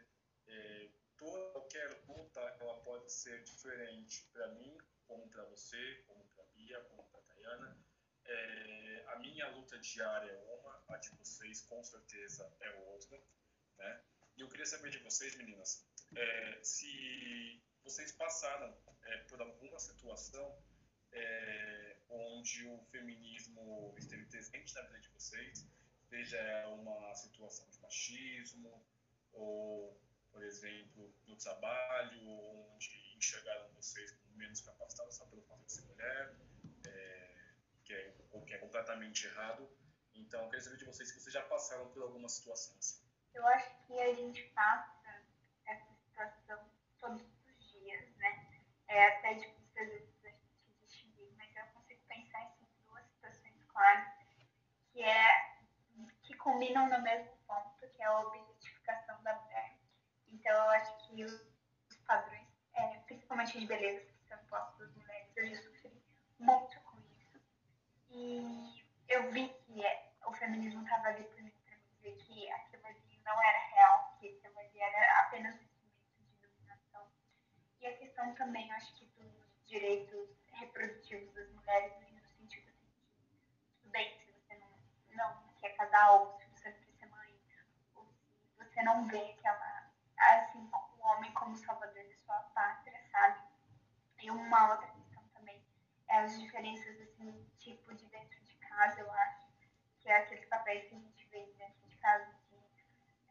É, 0.49 0.89
toda, 1.17 1.51
qualquer 1.51 2.03
luta 2.09 2.41
ela 2.61 2.81
pode 2.81 3.13
ser 3.13 3.43
diferente 3.45 4.25
para 4.33 4.49
mim, 4.49 4.77
como 5.07 5.29
para 5.29 5.45
você, 5.45 6.03
como 6.07 6.25
para 6.29 6.45
a 6.45 6.47
Bia, 6.49 6.81
como 6.85 7.05
para 7.05 7.21
a 7.21 7.23
Tayana. 7.23 7.79
É, 8.25 9.05
a 9.09 9.19
minha 9.19 9.49
luta 9.51 9.79
diária 9.79 10.31
é 10.31 10.55
uma, 10.55 10.85
a 10.89 10.97
de 10.99 11.11
vocês 11.17 11.63
com 11.63 11.83
certeza 11.85 12.53
é 12.61 12.71
outra, 12.91 13.23
né? 13.79 14.03
E 14.37 14.41
eu 14.41 14.49
queria 14.49 14.67
saber 14.67 14.91
de 14.91 14.99
vocês, 14.99 15.37
meninas, 15.37 15.87
é, 16.15 16.61
se 16.63 17.63
vocês 17.83 18.13
passaram 18.13 18.77
é, 19.05 19.17
por 19.29 19.41
alguma 19.41 19.79
situação 19.79 20.63
é, 21.13 21.97
onde 22.09 22.67
o 22.67 22.79
feminismo 22.91 23.95
esteve 23.97 24.27
presente 24.27 24.75
na 24.75 24.83
vida 24.83 25.01
de 25.01 25.09
vocês, 25.09 25.67
seja 26.09 26.69
uma 26.69 27.15
situação 27.15 27.69
de 27.71 27.81
machismo, 27.81 28.85
ou, 29.33 29.99
por 30.31 30.43
exemplo, 30.43 31.15
no 31.27 31.37
trabalho, 31.37 32.29
onde 32.29 33.06
enxergaram 33.17 33.69
vocês 33.73 34.13
como 34.13 34.37
menos 34.37 34.61
capacitados 34.61 35.17
só 35.17 35.25
pelo 35.27 35.43
fato 35.43 35.65
de 35.65 35.73
ser 35.73 35.83
mulher, 35.83 36.35
é, 36.87 37.37
que 37.85 37.93
é, 37.95 38.15
o 38.33 38.45
que 38.45 38.55
é 38.55 38.59
completamente 38.59 39.27
errado. 39.27 39.69
Então, 40.15 40.43
eu 40.43 40.49
queria 40.49 40.63
saber 40.63 40.77
de 40.77 40.85
vocês 40.85 41.09
se 41.09 41.21
vocês 41.21 41.33
já 41.33 41.43
passaram 41.43 41.89
por 41.91 42.03
alguma 42.03 42.29
situação 42.29 42.77
assim. 42.79 43.05
Eu 43.35 43.47
acho 43.47 43.87
que 43.87 44.01
a 44.01 44.15
gente 44.15 44.43
passa 44.55 45.23
essa 45.67 45.95
situação 45.95 46.71
todos 46.99 47.23
os 47.23 47.73
dias, 47.73 48.17
né? 48.17 48.63
É 48.89 49.09
até 49.09 49.35
difícil 49.35 49.83
às 49.83 49.89
vezes 49.89 50.25
a 50.25 50.31
gente 50.31 50.87
distinguir, 50.87 51.35
mas 51.37 51.55
eu 51.55 51.67
consigo 51.75 52.01
pensar 52.09 52.43
em 52.43 52.87
duas 52.87 53.05
situações 53.07 53.63
claras 53.69 54.09
que 54.93 55.03
é 55.03 55.57
que 56.23 56.35
combinam 56.39 56.89
no 56.89 57.03
mesmo 57.03 57.37
ponto, 57.47 57.89
que 57.95 58.03
é 58.03 58.07
a 58.07 58.21
objetificação 58.21 59.23
da 59.23 59.35
mulher. 59.35 59.79
Então, 60.29 60.53
eu 60.53 60.71
acho 60.71 61.09
que 61.09 61.25
principalmente 63.27 63.59
de 63.59 63.67
beleza, 63.67 64.01
que 64.01 64.29
são 64.29 64.39
impostos 64.41 64.79
das 64.79 64.95
mulheres, 64.95 65.37
eu 65.37 65.47
já 65.49 65.63
sofri 65.63 65.93
muito 66.39 66.81
com 66.83 66.97
isso. 67.11 67.41
E 68.11 68.85
eu 69.09 69.31
vi 69.33 69.49
que 69.49 69.85
é, 69.85 70.13
o 70.27 70.33
feminismo 70.33 70.83
estava 70.85 71.09
ali 71.09 71.25
para 71.25 71.43
para 71.67 71.77
dizer 71.77 72.17
que 72.25 72.51
aquilo 72.51 72.87
ali 72.87 73.21
não 73.25 73.43
era 73.43 73.59
real, 73.59 74.17
que 74.21 74.29
aquilo 74.29 74.59
ali 74.61 74.81
era 74.81 75.21
apenas 75.23 75.55
um 75.57 75.65
instrumento 75.65 76.39
de 76.41 76.47
dominação. 76.47 77.09
E 77.81 77.87
a 77.87 77.97
questão 77.97 78.33
também, 78.37 78.71
acho 78.73 78.95
que 78.95 79.07
dos 79.07 79.67
direitos 79.67 80.29
reprodutivos 80.53 81.35
das 81.35 81.51
mulheres, 81.51 81.93
no 81.99 82.31
sentido 82.39 82.71
de, 82.73 82.89
tudo 83.83 83.91
bem, 83.91 84.17
se 84.21 84.31
você 84.31 84.55
não, 84.57 84.69
não 85.17 85.53
quer 85.61 85.71
casar, 85.71 86.13
ou 86.13 86.39
se 86.39 86.47
você 86.47 86.71
não 86.71 86.79
quer 86.79 86.93
ser 86.93 87.07
mãe, 87.07 87.41
ou 87.97 88.07
se 88.07 88.65
você 88.65 88.83
não 88.83 89.05
vê 89.07 89.35
que 89.35 89.47
ela, 89.49 89.91
assim, 90.17 90.71
o 90.73 91.07
homem 91.07 91.33
como 91.33 91.57
salvador 91.57 92.05
da 92.05 92.15
sua 92.25 92.41
pátria, 92.55 93.01
sabe? 93.11 93.41
E 94.27 94.31
uma 94.33 94.73
outra 94.73 94.89
questão 94.89 95.23
também 95.29 95.65
é 96.09 96.17
as 96.19 96.37
diferenças, 96.41 97.01
assim, 97.01 97.49
tipo 97.59 97.95
de 97.95 98.05
dentro 98.07 98.41
de 98.43 98.57
casa, 98.57 99.01
eu 99.01 99.13
acho, 99.13 99.47
que 100.01 100.09
é 100.09 100.17
aqueles 100.17 100.45
papéis 100.47 100.85
que 100.89 100.97
a 100.97 100.99
gente 100.99 101.29
vê 101.29 101.47
dentro 101.57 101.87
de 101.87 101.97
casa, 101.99 102.35
de 102.51 102.59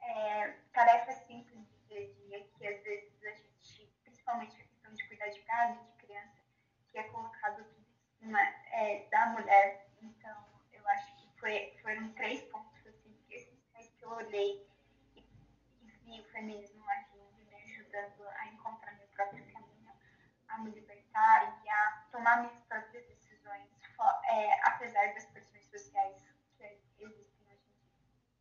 é, 0.02 0.52
tarefas 0.72 1.16
simples 1.28 1.68
do 1.68 1.78
dia 1.86 2.00
a 2.00 2.14
dia, 2.14 2.48
que 2.48 2.66
às 2.66 2.82
vezes 2.82 3.24
a 3.26 3.32
gente, 3.34 3.94
principalmente 4.06 4.56
a 4.56 4.64
questão 4.64 4.94
de 4.94 5.08
cuidar 5.10 5.28
de 5.28 5.42
casa 5.42 5.82
e 5.82 5.84
de 5.84 5.98
criança, 5.98 6.42
que 6.90 6.98
é 6.98 7.04
colocado 7.10 7.66
tudo 7.66 7.86
em 7.90 8.18
cima 8.18 8.40
é, 8.72 9.06
da 9.10 9.26
mulher. 9.26 9.90
Então, 10.02 10.46
eu 10.72 10.88
acho 10.88 11.14
que 11.18 11.40
foi, 11.42 11.78
foram 11.82 12.14
três 12.14 12.42
pontos, 12.44 12.88
assim, 12.88 13.22
essenciais 13.30 13.92
que 13.98 14.02
eu 14.02 14.12
olhei 14.12 14.66
e, 15.18 15.20
e 15.20 15.92
vi 16.06 16.22
o 16.22 16.32
feminismo 16.32 16.90
agindo 16.90 17.36
me 17.44 17.54
ajudando 17.54 18.30
a 18.30 18.48
encontrar 18.48 18.94
meu 18.94 19.08
próprio 19.10 19.45
a 20.56 20.60
me 20.60 20.72
libertar 20.72 21.62
e 21.64 21.70
a 21.70 22.06
tomar 22.12 22.42
minhas 22.42 22.64
próprias 22.64 23.06
decisões, 23.08 23.68
é, 24.30 24.68
apesar 24.68 25.14
das 25.14 25.26
pressões 25.26 25.66
sociais 25.70 26.16
que 26.58 26.64
existem 26.64 27.08
hoje 27.08 27.20
em 27.20 27.44
dia. 27.44 27.60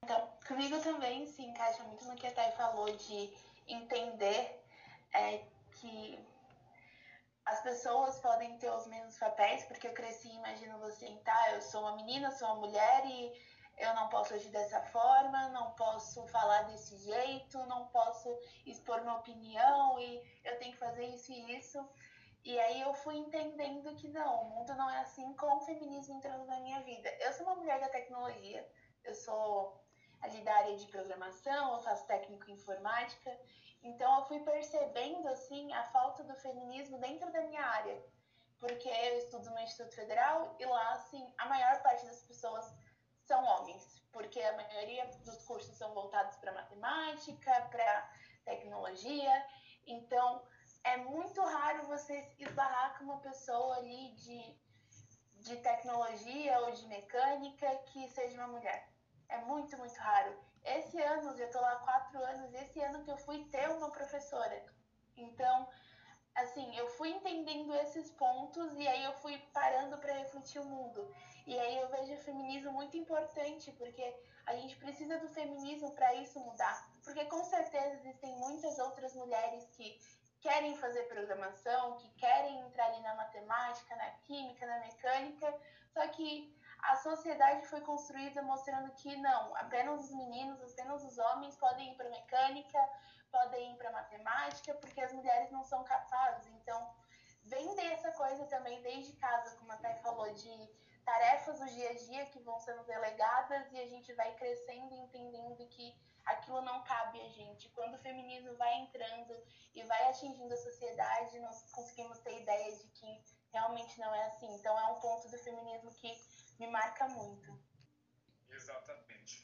Então, 0.05 0.33
comigo 0.47 0.81
também 0.81 1.27
se 1.27 1.43
encaixa 1.43 1.83
muito 1.85 2.05
no 2.05 2.17
que 2.17 2.27
a 2.27 2.33
Thay 2.33 2.53
falou 2.53 2.95
de 2.97 3.37
entender 3.67 4.65
é, 5.13 5.45
que 5.73 6.19
as 7.47 7.61
pessoas 7.63 8.19
podem 8.21 8.57
ter 8.59 8.71
os 8.71 8.87
mesmos 8.87 9.19
papéis, 9.19 9.65
porque 9.65 9.89
eu 9.89 9.93
cresci 9.93 10.29
imaginando 10.29 10.85
assim, 10.87 11.19
tá, 11.25 11.53
eu 11.53 11.61
sou 11.61 11.83
uma 11.83 11.97
menina, 11.97 12.31
sou 12.31 12.49
uma 12.49 12.67
mulher 12.67 13.05
e 13.07 13.33
eu 13.77 13.95
não 13.95 14.09
posso 14.09 14.35
agir 14.35 14.51
dessa 14.51 14.81
forma, 14.81 15.49
não 15.49 15.73
posso 15.73 16.27
falar 16.29 16.63
desse 16.63 16.97
jeito, 16.99 17.59
não 17.67 17.87
posso 17.89 18.39
expor 18.67 19.01
minha 19.03 19.15
opinião 19.15 19.99
e 19.99 20.23
eu 20.45 20.59
tenho 20.59 20.73
que 20.73 20.79
fazer 20.79 21.05
isso 21.07 21.33
e 21.33 21.57
isso. 21.57 21.89
E 22.45 22.59
aí 22.59 22.83
eu 22.83 22.93
fui 22.95 23.17
entendendo 23.17 23.95
que 23.97 24.09
não, 24.09 24.43
o 24.43 24.51
mundo 24.51 24.75
não 24.75 24.89
é 24.91 25.01
assim 25.01 25.33
com 25.35 25.57
o 25.57 25.61
feminismo 25.61 26.17
entrando 26.17 26.45
na 26.45 26.61
minha 26.61 26.81
vida. 26.83 27.09
Eu 27.21 27.33
sou 27.33 27.47
uma 27.47 27.57
mulher 27.57 27.81
da 27.81 27.89
tecnologia, 27.89 28.69
eu 29.03 29.15
sou 29.15 29.83
ali 30.21 30.41
da 30.43 30.55
área 30.55 30.77
de 30.77 30.87
programação, 30.87 31.75
eu 31.75 31.81
faço 31.81 32.07
técnico 32.07 32.51
em 32.51 32.55
informática, 32.55 33.39
então 33.83 34.19
eu 34.19 34.25
fui 34.27 34.41
percebendo 34.41 35.29
assim 35.29 35.73
a 35.73 35.85
falta 35.85 36.23
do 36.23 36.35
feminismo 36.37 36.99
dentro 36.99 37.31
da 37.33 37.43
minha 37.43 37.63
área, 37.63 38.03
porque 38.59 38.89
eu 38.89 39.19
estudo 39.19 39.51
no 39.51 39.61
Instituto 39.61 39.95
Federal 39.95 40.55
e 40.59 40.65
lá 40.65 40.93
assim 40.93 41.27
a 41.39 41.47
maior 41.47 41.83
parte 41.83 42.05
das 42.07 42.23
pessoas 42.23 42.75
são 43.27 43.43
homens, 43.45 44.03
porque 44.13 44.41
a 44.41 44.57
maioria 44.57 45.07
dos 45.25 45.43
cursos 45.45 45.77
são 45.77 45.93
voltados 45.95 46.37
para 46.37 46.53
matemática, 46.53 47.69
para 47.71 48.11
tecnologia. 48.45 49.47
Então 49.87 50.43
é 50.85 50.97
muito 50.99 51.41
raro 51.43 51.87
você 51.87 52.35
esbarrar 52.39 52.99
com 52.99 53.05
uma 53.05 53.19
pessoa 53.19 53.77
ali 53.77 54.15
de, 54.15 54.59
de 55.43 55.57
tecnologia 55.57 56.59
ou 56.61 56.73
de 56.73 56.87
mecânica 56.87 57.77
que 57.93 58.09
seja 58.11 58.37
uma 58.39 58.59
mulher. 58.59 58.89
É 59.29 59.39
muito, 59.39 59.77
muito 59.79 59.97
raro. 59.97 60.39
Esse 60.63 61.01
ano, 61.03 61.39
eu 61.39 61.51
tô 61.51 61.61
lá 61.61 61.73
há 61.73 61.77
quatro 61.77 62.23
anos, 62.23 62.53
esse 62.55 62.81
ano 62.81 63.03
que 63.05 63.11
eu 63.11 63.17
fui 63.19 63.45
ter 63.47 63.69
uma 63.71 63.91
professora. 63.91 64.65
Então, 65.17 65.69
assim, 66.35 66.77
eu 66.77 66.89
fui 66.91 67.11
entendendo 67.11 67.75
esses 67.77 68.11
pontos 68.11 68.77
e 68.79 68.87
aí 68.87 69.05
eu 69.05 69.13
fui 69.15 69.39
parando 69.53 69.99
para 69.99 70.13
refletir 70.15 70.61
o 70.61 70.65
mundo. 70.65 71.15
E 71.47 71.59
aí 71.59 71.79
eu 71.79 71.89
vejo 71.89 72.15
o 72.15 72.25
feminismo 72.25 72.73
muito 72.73 72.97
importante, 72.97 73.71
porque 73.73 74.15
a 74.47 74.55
gente 74.57 74.77
precisa 74.77 75.19
do 75.19 75.29
feminismo 75.29 75.93
para 75.93 76.15
isso 76.15 76.41
mudar. 76.41 76.89
Porque 77.03 77.25
com 77.27 77.45
certeza 77.45 77.95
existem 77.95 78.37
muitas 78.37 78.79
outras 78.79 79.15
mulheres 79.15 79.67
que 79.73 79.99
querem 80.41 80.77
fazer 80.77 81.05
programação, 81.05 81.97
que 81.97 82.09
querem 82.17 82.61
entrar 82.61 82.87
ali 82.87 83.01
na 83.01 83.15
matemática, 83.15 83.97
na 83.97 84.11
química, 84.27 84.67
na 84.67 84.79
mecânica, 84.81 85.55
só 85.93 86.07
que 86.09 86.55
a 86.81 86.97
sociedade 86.97 87.67
foi 87.67 87.81
construída 87.81 88.43
mostrando 88.43 88.91
que 88.93 89.17
não, 89.17 89.57
apenas 89.57 90.05
os 90.05 90.11
meninos, 90.15 90.61
apenas 90.73 91.03
os 91.03 91.17
homens 91.17 91.57
podem 91.57 91.93
ir 91.93 91.97
para 91.97 92.11
mecânica, 92.11 92.79
podem 93.35 93.73
ir 93.73 93.77
para 93.77 93.91
matemática, 93.91 94.75
porque 94.75 95.01
as 95.01 95.13
mulheres 95.13 95.51
não 95.51 95.65
são 95.65 95.83
capazes. 95.83 96.47
Então, 96.53 96.79
vem 97.43 97.75
dessa 97.75 98.13
coisa 98.13 98.47
também 98.47 98.81
desde 98.83 99.13
casa, 99.15 99.57
como 99.57 99.73
a 99.73 99.77
Thay 99.77 99.97
falou, 100.03 100.33
de 100.33 100.55
tarefas 101.05 101.59
do 101.59 101.67
dia 101.67 101.91
a 101.91 101.95
dia 101.95 102.27
que 102.27 102.41
vão 102.41 102.59
sendo 102.61 102.85
delegadas 102.85 103.71
e 103.73 103.81
a 103.81 103.87
gente 103.87 104.13
vai 104.15 104.35
crescendo 104.37 104.95
entendendo 104.95 105.67
que 105.69 105.87
aquilo 106.25 106.63
não 106.63 106.83
cabe 106.85 107.21
a 107.21 107.29
gente. 107.29 107.69
Quando 107.71 107.95
o 107.95 107.99
feminismo 107.99 108.57
vai 108.57 108.73
entrando 108.79 109.37
e 109.75 109.83
vai 109.83 110.09
atingindo 110.09 110.55
a 110.55 110.57
sociedade, 110.57 111.39
nós 111.41 111.71
conseguimos 111.73 112.19
ter 112.21 112.41
ideia 112.41 112.77
de 112.79 112.89
que 112.89 113.25
realmente 113.53 113.99
não 113.99 114.15
é 114.15 114.27
assim. 114.27 114.51
Então, 114.55 114.79
é 114.79 114.87
um 114.93 115.01
ponto 115.01 115.29
do 115.29 115.39
feminismo 115.39 115.93
que 115.95 116.11
me 116.59 116.69
marca 116.69 117.09
muito. 117.09 117.61
Exatamente. 118.49 119.43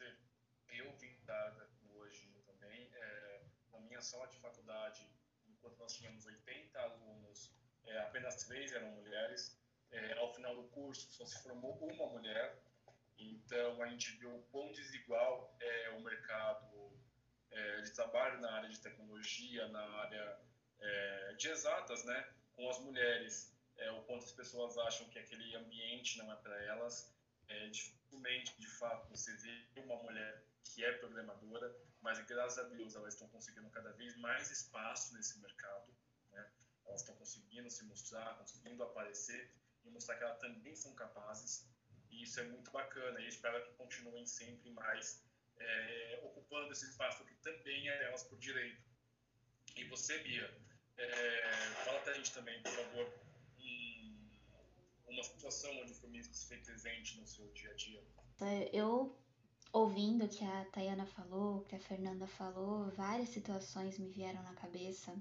Eu 0.68 0.92
vim 0.96 1.20
dada 1.24 1.68
hoje 1.92 2.30
também, 2.46 2.90
é, 2.94 3.42
na 3.72 3.80
minha 4.00 4.02
sala 4.02 4.26
de 4.28 4.38
faculdade, 4.38 5.06
enquanto 5.46 5.78
nós 5.78 5.94
tínhamos 5.94 6.24
80 6.24 6.80
alunos, 6.80 7.54
é, 7.84 7.98
apenas 8.00 8.44
três 8.44 8.72
eram 8.72 8.90
mulheres. 8.92 9.60
É, 9.92 10.18
ao 10.18 10.32
final 10.32 10.54
do 10.56 10.68
curso, 10.68 11.12
só 11.12 11.26
se 11.26 11.42
formou 11.42 11.76
uma 11.76 12.06
mulher. 12.06 12.62
Então, 13.18 13.82
a 13.82 13.86
gente 13.88 14.12
viu 14.12 14.34
o 14.34 14.42
quão 14.44 14.72
desigual 14.72 15.54
é 15.60 15.90
o 15.90 16.00
mercado 16.00 16.98
é, 17.50 17.82
de 17.82 17.90
trabalho 17.92 18.40
na 18.40 18.50
área 18.52 18.70
de 18.70 18.80
tecnologia, 18.80 19.68
na 19.68 19.82
área 19.82 20.40
é, 20.78 21.34
de 21.34 21.48
exatas, 21.48 22.02
né, 22.04 22.34
com 22.54 22.70
as 22.70 22.78
mulheres 22.78 23.54
é, 23.76 23.90
o 23.92 24.02
quanto 24.04 24.24
as 24.24 24.32
pessoas 24.32 24.78
acham 24.78 25.08
que 25.10 25.18
aquele 25.18 25.56
ambiente 25.56 26.16
não 26.16 26.32
é 26.32 26.36
para 26.36 26.56
elas. 26.64 27.14
É, 27.48 27.66
dificilmente, 27.68 28.58
de 28.58 28.68
fato, 28.78 29.08
você 29.10 29.34
vê 29.36 29.80
uma 29.82 29.96
mulher 29.96 30.49
que 30.64 30.84
é 30.84 30.92
programadora, 30.92 31.74
mas 32.00 32.18
graças 32.26 32.58
a 32.58 32.68
Deus 32.68 32.94
elas 32.94 33.14
estão 33.14 33.28
conseguindo 33.28 33.68
cada 33.70 33.92
vez 33.92 34.16
mais 34.16 34.50
espaço 34.50 35.14
nesse 35.14 35.38
mercado. 35.40 35.92
Né? 36.32 36.50
Elas 36.86 37.00
estão 37.00 37.14
conseguindo 37.16 37.70
se 37.70 37.84
mostrar, 37.84 38.36
conseguindo 38.38 38.82
aparecer 38.82 39.54
e 39.84 39.90
mostrar 39.90 40.16
que 40.16 40.24
elas 40.24 40.38
também 40.38 40.74
são 40.74 40.94
capazes. 40.94 41.68
E 42.10 42.22
isso 42.22 42.40
é 42.40 42.44
muito 42.44 42.70
bacana. 42.70 43.20
E 43.20 43.28
espero 43.28 43.64
que 43.64 43.74
continuem 43.74 44.26
sempre 44.26 44.70
mais 44.70 45.24
é, 45.56 46.20
ocupando 46.24 46.72
esse 46.72 46.86
espaço 46.86 47.24
que 47.24 47.34
também 47.36 47.88
é 47.88 47.98
delas 47.98 48.24
por 48.24 48.38
direito. 48.38 48.82
E 49.76 49.84
você, 49.84 50.18
Bia, 50.18 50.52
é, 50.96 51.42
fala 51.84 52.00
para 52.00 52.12
a 52.12 52.14
gente 52.14 52.32
também, 52.32 52.60
por 52.62 52.72
favor, 52.72 53.20
uma 55.10 55.24
situação 55.24 55.70
onde 55.80 55.92
o 55.92 55.94
feminismo 55.94 56.34
se 56.34 56.48
fez 56.48 56.64
presente 56.64 57.18
no 57.18 57.26
seu 57.26 57.46
dia 57.52 57.70
a 57.70 57.74
dia? 57.74 58.02
É, 58.40 58.70
eu, 58.72 59.18
ouvindo 59.72 60.24
o 60.24 60.28
que 60.28 60.44
a 60.44 60.64
Tayana 60.66 61.06
falou, 61.06 61.58
o 61.58 61.64
que 61.64 61.76
a 61.76 61.80
Fernanda 61.80 62.26
falou, 62.26 62.90
várias 62.90 63.28
situações 63.28 63.98
me 63.98 64.08
vieram 64.08 64.42
na 64.42 64.54
cabeça. 64.54 65.14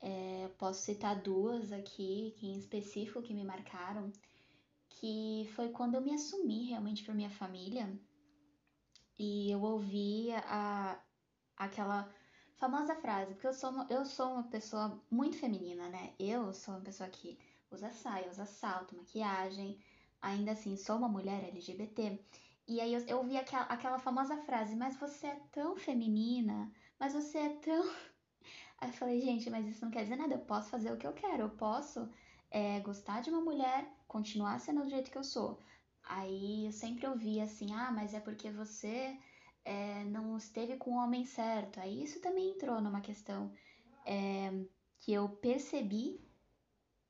É, 0.00 0.48
posso 0.58 0.82
citar 0.82 1.20
duas 1.20 1.72
aqui, 1.72 2.34
que 2.38 2.46
em 2.46 2.58
específico 2.58 3.22
que 3.22 3.34
me 3.34 3.44
marcaram, 3.44 4.12
que 4.88 5.48
foi 5.54 5.70
quando 5.70 5.94
eu 5.94 6.00
me 6.00 6.14
assumi 6.14 6.64
realmente 6.64 7.04
para 7.04 7.14
minha 7.14 7.30
família 7.30 7.88
e 9.18 9.50
eu 9.50 9.60
ouvi 9.62 10.32
a, 10.32 11.00
aquela 11.56 12.08
famosa 12.56 12.94
frase, 12.96 13.32
porque 13.34 13.46
eu 13.46 13.52
sou, 13.52 13.72
eu 13.90 14.04
sou 14.04 14.32
uma 14.32 14.44
pessoa 14.44 15.00
muito 15.10 15.36
feminina, 15.36 15.88
né? 15.88 16.14
Eu 16.18 16.52
sou 16.52 16.74
uma 16.74 16.80
pessoa 16.82 17.08
que 17.08 17.38
usa 17.70 17.90
saia, 17.90 18.30
usa 18.30 18.46
salto, 18.46 18.96
maquiagem. 18.96 19.78
Ainda 20.20 20.52
assim, 20.52 20.76
sou 20.76 20.96
uma 20.96 21.08
mulher 21.08 21.44
LGBT. 21.44 22.18
E 22.68 22.80
aí 22.82 22.92
eu, 22.92 23.00
eu 23.06 23.24
vi 23.24 23.38
aquela, 23.38 23.98
famosa 23.98 24.36
frase, 24.42 24.76
mas 24.76 24.94
você 24.96 25.26
é 25.26 25.40
tão 25.50 25.74
feminina, 25.74 26.70
mas 27.00 27.14
você 27.14 27.38
é 27.38 27.48
tão. 27.56 27.82
Aí 28.78 28.90
eu 28.90 28.92
falei, 28.92 29.20
gente, 29.20 29.50
mas 29.50 29.66
isso 29.66 29.84
não 29.84 29.90
quer 29.90 30.02
dizer 30.04 30.16
nada, 30.16 30.34
eu 30.34 30.40
posso 30.40 30.68
fazer 30.68 30.92
o 30.92 30.96
que 30.96 31.06
eu 31.06 31.12
quero, 31.12 31.44
eu 31.44 31.50
posso 31.50 32.08
é, 32.50 32.78
gostar 32.80 33.22
de 33.22 33.30
uma 33.30 33.40
mulher, 33.40 33.90
continuar 34.06 34.60
sendo 34.60 34.82
do 34.82 34.90
jeito 34.90 35.10
que 35.10 35.18
eu 35.18 35.24
sou. 35.24 35.58
Aí 36.04 36.66
eu 36.66 36.72
sempre 36.72 37.06
ouvi 37.06 37.40
assim, 37.40 37.72
ah, 37.74 37.90
mas 37.90 38.14
é 38.14 38.20
porque 38.20 38.50
você 38.50 39.18
é, 39.64 40.04
não 40.04 40.36
esteve 40.36 40.76
com 40.76 40.92
o 40.92 41.02
homem 41.02 41.24
certo. 41.24 41.80
Aí 41.80 42.02
isso 42.02 42.20
também 42.20 42.50
entrou 42.50 42.80
numa 42.80 43.00
questão 43.00 43.52
é, 44.06 44.52
que 44.98 45.12
eu 45.12 45.28
percebi 45.28 46.20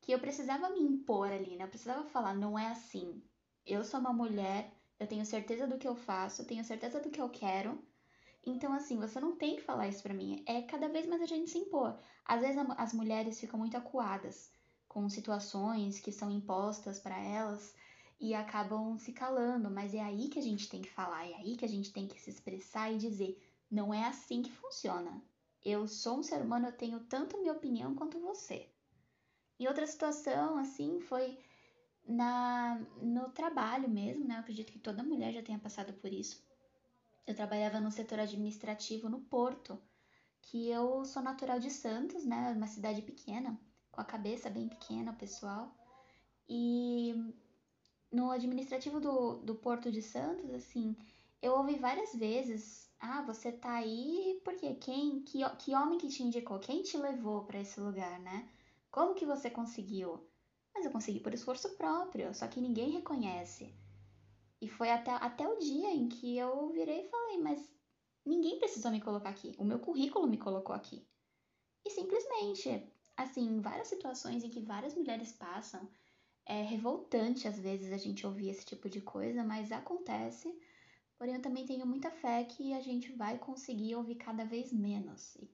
que 0.00 0.12
eu 0.12 0.18
precisava 0.18 0.70
me 0.70 0.80
impor 0.80 1.30
ali, 1.30 1.56
né? 1.56 1.64
Eu 1.64 1.68
precisava 1.68 2.04
falar, 2.04 2.34
não 2.34 2.58
é 2.58 2.68
assim. 2.68 3.22
Eu 3.66 3.84
sou 3.84 4.00
uma 4.00 4.12
mulher, 4.12 4.72
eu 4.98 5.06
tenho 5.06 5.24
certeza 5.24 5.66
do 5.66 5.78
que 5.78 5.86
eu 5.86 5.94
faço, 5.94 6.44
tenho 6.44 6.64
certeza 6.64 7.00
do 7.00 7.10
que 7.10 7.20
eu 7.20 7.28
quero. 7.28 7.78
Então, 8.44 8.72
assim, 8.72 8.96
você 8.98 9.20
não 9.20 9.36
tem 9.36 9.56
que 9.56 9.62
falar 9.62 9.88
isso 9.88 10.02
pra 10.02 10.14
mim. 10.14 10.42
É 10.46 10.62
cada 10.62 10.88
vez 10.88 11.06
mais 11.06 11.22
a 11.22 11.26
gente 11.26 11.50
se 11.50 11.58
impor. 11.58 11.98
Às 12.24 12.40
vezes 12.40 12.58
as 12.76 12.92
mulheres 12.92 13.38
ficam 13.38 13.58
muito 13.58 13.76
acuadas 13.76 14.50
com 14.88 15.08
situações 15.08 16.00
que 16.00 16.10
são 16.10 16.30
impostas 16.30 16.98
para 16.98 17.18
elas 17.18 17.74
e 18.20 18.34
acabam 18.34 18.98
se 18.98 19.12
calando, 19.12 19.70
mas 19.70 19.94
é 19.94 20.00
aí 20.00 20.28
que 20.28 20.38
a 20.38 20.42
gente 20.42 20.68
tem 20.68 20.82
que 20.82 20.90
falar, 20.90 21.28
é 21.28 21.34
aí 21.34 21.56
que 21.56 21.64
a 21.64 21.68
gente 21.68 21.92
tem 21.92 22.08
que 22.08 22.20
se 22.20 22.30
expressar 22.30 22.92
e 22.92 22.98
dizer: 22.98 23.40
não 23.70 23.94
é 23.94 24.04
assim 24.06 24.42
que 24.42 24.50
funciona. 24.50 25.22
Eu 25.64 25.86
sou 25.86 26.18
um 26.18 26.22
ser 26.22 26.40
humano, 26.42 26.66
eu 26.66 26.72
tenho 26.76 27.00
tanto 27.00 27.38
minha 27.38 27.52
opinião 27.52 27.94
quanto 27.94 28.18
você. 28.18 28.68
E 29.58 29.68
outra 29.68 29.86
situação, 29.86 30.56
assim, 30.56 31.00
foi 31.00 31.38
na 32.08 32.80
no 33.02 33.30
trabalho 33.30 33.88
mesmo, 33.88 34.24
né? 34.24 34.36
Eu 34.36 34.40
acredito 34.40 34.72
que 34.72 34.78
toda 34.78 35.02
mulher 35.02 35.32
já 35.32 35.42
tenha 35.42 35.58
passado 35.58 35.92
por 35.94 36.12
isso. 36.12 36.42
Eu 37.26 37.34
trabalhava 37.34 37.80
no 37.80 37.90
setor 37.90 38.18
administrativo 38.20 39.08
no 39.08 39.20
Porto, 39.20 39.78
que 40.42 40.70
eu 40.70 41.04
sou 41.04 41.22
natural 41.22 41.58
de 41.60 41.70
Santos, 41.70 42.24
né? 42.24 42.52
Uma 42.56 42.66
cidade 42.66 43.02
pequena, 43.02 43.60
com 43.92 44.00
a 44.00 44.04
cabeça 44.04 44.48
bem 44.48 44.68
pequena, 44.68 45.12
pessoal. 45.12 45.76
E 46.48 47.14
no 48.10 48.30
administrativo 48.30 49.00
do, 49.00 49.36
do 49.42 49.54
Porto 49.54 49.92
de 49.92 50.00
Santos, 50.02 50.50
assim, 50.50 50.96
eu 51.42 51.52
ouvi 51.52 51.76
várias 51.76 52.14
vezes: 52.14 52.90
ah, 52.98 53.22
você 53.22 53.52
tá 53.52 53.74
aí 53.74 54.40
porque 54.44 54.74
quem, 54.76 55.20
que, 55.22 55.40
que 55.58 55.74
homem 55.74 55.98
que 55.98 56.08
te 56.08 56.22
indicou? 56.22 56.58
Quem 56.58 56.82
te 56.82 56.96
levou 56.96 57.44
para 57.44 57.60
esse 57.60 57.78
lugar, 57.78 58.18
né? 58.20 58.48
Como 58.90 59.14
que 59.14 59.26
você 59.26 59.50
conseguiu? 59.50 60.27
Mas 60.78 60.84
eu 60.84 60.92
consegui 60.92 61.18
por 61.18 61.34
esforço 61.34 61.70
próprio, 61.70 62.32
só 62.32 62.46
que 62.46 62.60
ninguém 62.60 62.90
reconhece. 62.90 63.74
E 64.60 64.68
foi 64.68 64.88
até, 64.90 65.10
até 65.10 65.48
o 65.48 65.58
dia 65.58 65.90
em 65.90 66.08
que 66.08 66.38
eu 66.38 66.70
virei 66.70 67.00
e 67.00 67.08
falei, 67.08 67.38
mas 67.38 67.68
ninguém 68.24 68.60
precisou 68.60 68.92
me 68.92 69.00
colocar 69.00 69.30
aqui. 69.30 69.56
O 69.58 69.64
meu 69.64 69.80
currículo 69.80 70.28
me 70.28 70.38
colocou 70.38 70.72
aqui. 70.72 71.04
E 71.84 71.90
simplesmente, 71.90 72.88
assim, 73.16 73.60
várias 73.60 73.88
situações 73.88 74.44
em 74.44 74.50
que 74.50 74.60
várias 74.60 74.94
mulheres 74.94 75.32
passam, 75.32 75.90
é 76.46 76.62
revoltante 76.62 77.48
às 77.48 77.58
vezes 77.58 77.92
a 77.92 77.96
gente 77.96 78.24
ouvir 78.24 78.50
esse 78.50 78.64
tipo 78.64 78.88
de 78.88 79.00
coisa, 79.00 79.42
mas 79.42 79.72
acontece. 79.72 80.56
Porém, 81.16 81.34
eu 81.34 81.42
também 81.42 81.66
tenho 81.66 81.84
muita 81.84 82.08
fé 82.12 82.44
que 82.44 82.72
a 82.72 82.80
gente 82.80 83.10
vai 83.10 83.36
conseguir 83.36 83.96
ouvir 83.96 84.14
cada 84.14 84.44
vez 84.44 84.72
menos. 84.72 85.34
E 85.34 85.50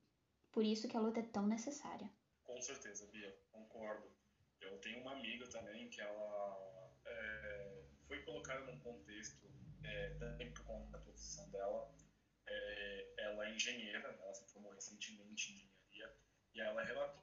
por 0.52 0.62
isso 0.62 0.86
que 0.86 0.98
a 0.98 1.00
luta 1.00 1.20
é 1.20 1.22
tão 1.22 1.46
necessária. 1.46 2.12
Com 2.42 2.60
certeza, 2.60 3.06
Bia, 3.06 3.34
concordo. 3.50 4.14
Eu 4.74 4.80
tenho 4.80 5.00
uma 5.02 5.12
amiga 5.12 5.46
também 5.50 5.88
que 5.88 6.00
ela 6.00 6.90
é, 7.06 7.84
foi 8.08 8.20
colocada 8.24 8.64
num 8.64 8.80
contexto, 8.80 9.48
é, 9.84 10.14
também 10.14 10.52
por 10.52 10.64
conta 10.64 10.90
da 10.90 10.98
profissão 10.98 11.48
dela. 11.52 11.94
É, 12.44 13.14
ela 13.18 13.46
é 13.46 13.54
engenheira, 13.54 14.00
né? 14.00 14.18
ela 14.20 14.34
se 14.34 14.44
formou 14.52 14.72
recentemente 14.72 15.52
em 15.52 15.54
engenharia, 15.54 16.18
e 16.54 16.60
ela 16.60 16.82
relatou 16.82 17.22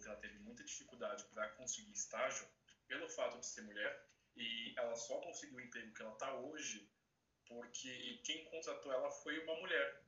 que 0.00 0.06
ela 0.06 0.16
teve 0.18 0.38
muita 0.38 0.62
dificuldade 0.62 1.24
para 1.24 1.48
conseguir 1.50 1.90
estágio 1.90 2.48
pelo 2.86 3.08
fato 3.08 3.40
de 3.40 3.46
ser 3.46 3.62
mulher, 3.62 4.06
e 4.36 4.72
ela 4.76 4.94
só 4.94 5.20
conseguiu 5.20 5.56
o 5.56 5.60
emprego 5.60 5.92
que 5.92 6.02
ela 6.02 6.12
está 6.12 6.32
hoje 6.34 6.88
porque 7.48 8.20
quem 8.22 8.44
contratou 8.44 8.92
ela 8.92 9.10
foi 9.10 9.42
uma 9.42 9.56
mulher 9.56 10.00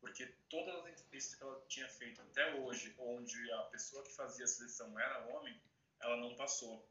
porque 0.00 0.26
todas 0.48 0.72
as 0.76 0.86
entrevistas 0.86 1.34
que 1.34 1.42
ela 1.42 1.66
tinha 1.68 1.88
feito 1.88 2.22
até 2.22 2.54
hoje, 2.54 2.94
onde 2.96 3.52
a 3.52 3.62
pessoa 3.64 4.04
que 4.04 4.14
fazia 4.14 4.44
a 4.44 4.48
seleção 4.48 4.96
era 5.00 5.26
homem, 5.26 5.60
ela 6.06 6.16
não 6.16 6.34
passou. 6.36 6.88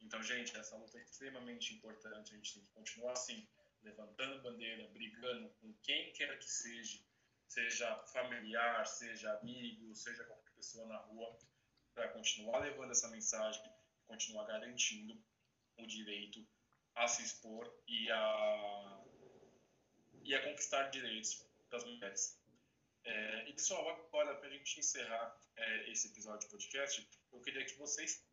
Então, 0.00 0.22
gente, 0.22 0.56
essa 0.56 0.76
luta 0.76 0.98
é 0.98 1.02
extremamente 1.02 1.74
importante. 1.74 2.32
A 2.32 2.36
gente 2.36 2.54
tem 2.54 2.64
que 2.64 2.72
continuar 2.72 3.12
assim, 3.12 3.48
levantando 3.82 4.42
bandeira, 4.42 4.88
brigando 4.88 5.48
com 5.60 5.72
quem 5.82 6.12
quer 6.12 6.38
que 6.38 6.50
seja, 6.50 7.00
seja 7.48 7.96
familiar, 8.12 8.86
seja 8.86 9.32
amigo, 9.38 9.94
seja 9.94 10.24
qualquer 10.24 10.52
pessoa 10.52 10.86
na 10.86 10.98
rua, 10.98 11.38
para 11.94 12.08
continuar 12.08 12.58
levando 12.58 12.90
essa 12.90 13.08
mensagem, 13.08 13.62
continuar 14.06 14.44
garantindo 14.44 15.18
o 15.78 15.86
direito 15.86 16.46
a 16.94 17.06
se 17.06 17.22
expor 17.22 17.72
e 17.86 18.10
a, 18.10 19.04
e 20.22 20.34
a 20.34 20.42
conquistar 20.42 20.88
direitos 20.88 21.46
das 21.70 21.84
mulheres. 21.84 22.40
É, 23.04 23.48
e 23.48 23.52
pessoal, 23.52 23.88
agora 23.88 24.34
para 24.34 24.48
a 24.48 24.50
gente 24.50 24.80
encerrar 24.80 25.40
é, 25.56 25.90
esse 25.90 26.08
episódio 26.08 26.40
de 26.40 26.48
podcast, 26.48 27.08
eu 27.32 27.40
queria 27.40 27.64
que 27.64 27.78
vocês 27.78 28.25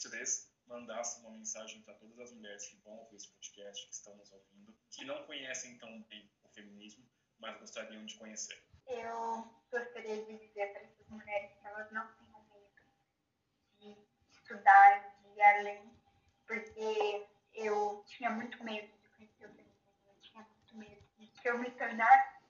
três 0.00 0.50
mandassem 0.66 1.22
uma 1.22 1.36
mensagem 1.36 1.82
para 1.82 1.94
todas 1.94 2.18
as 2.20 2.32
mulheres 2.32 2.66
que 2.66 2.76
vão 2.76 2.96
ouvir 2.98 3.16
esse 3.16 3.28
podcast, 3.28 3.86
que 3.86 3.94
estão 3.94 4.16
nos 4.16 4.32
ouvindo, 4.32 4.74
que 4.90 5.04
não 5.04 5.24
conhecem 5.26 5.76
tão 5.78 6.02
bem 6.02 6.30
o 6.44 6.48
feminismo, 6.48 7.04
mas 7.38 7.58
gostariam 7.58 8.04
de 8.04 8.16
conhecer. 8.16 8.62
Eu 8.86 9.52
gostaria 9.70 10.24
de 10.24 10.38
dizer 10.38 10.72
para 10.72 10.82
essas 10.82 11.08
mulheres 11.08 11.52
que 11.58 11.66
elas 11.66 11.90
não 11.92 12.06
tenham 12.14 12.42
medo 12.48 12.70
de 13.78 13.96
estudar, 14.30 15.18
de 15.22 15.28
ir 15.28 15.42
além, 15.42 15.92
porque 16.46 17.26
eu 17.54 18.04
tinha 18.06 18.30
muito 18.30 18.62
medo 18.62 18.92
de 18.98 19.08
conhecer 19.08 19.46
o 19.46 19.54
feminismo, 19.54 19.92
eu 20.06 20.20
tinha 20.20 20.42
muito 20.42 20.76
medo 20.76 21.02
de 21.18 21.26
que 21.26 21.48
eu 21.48 21.58
me 21.58 21.70
tornasse 21.72 22.40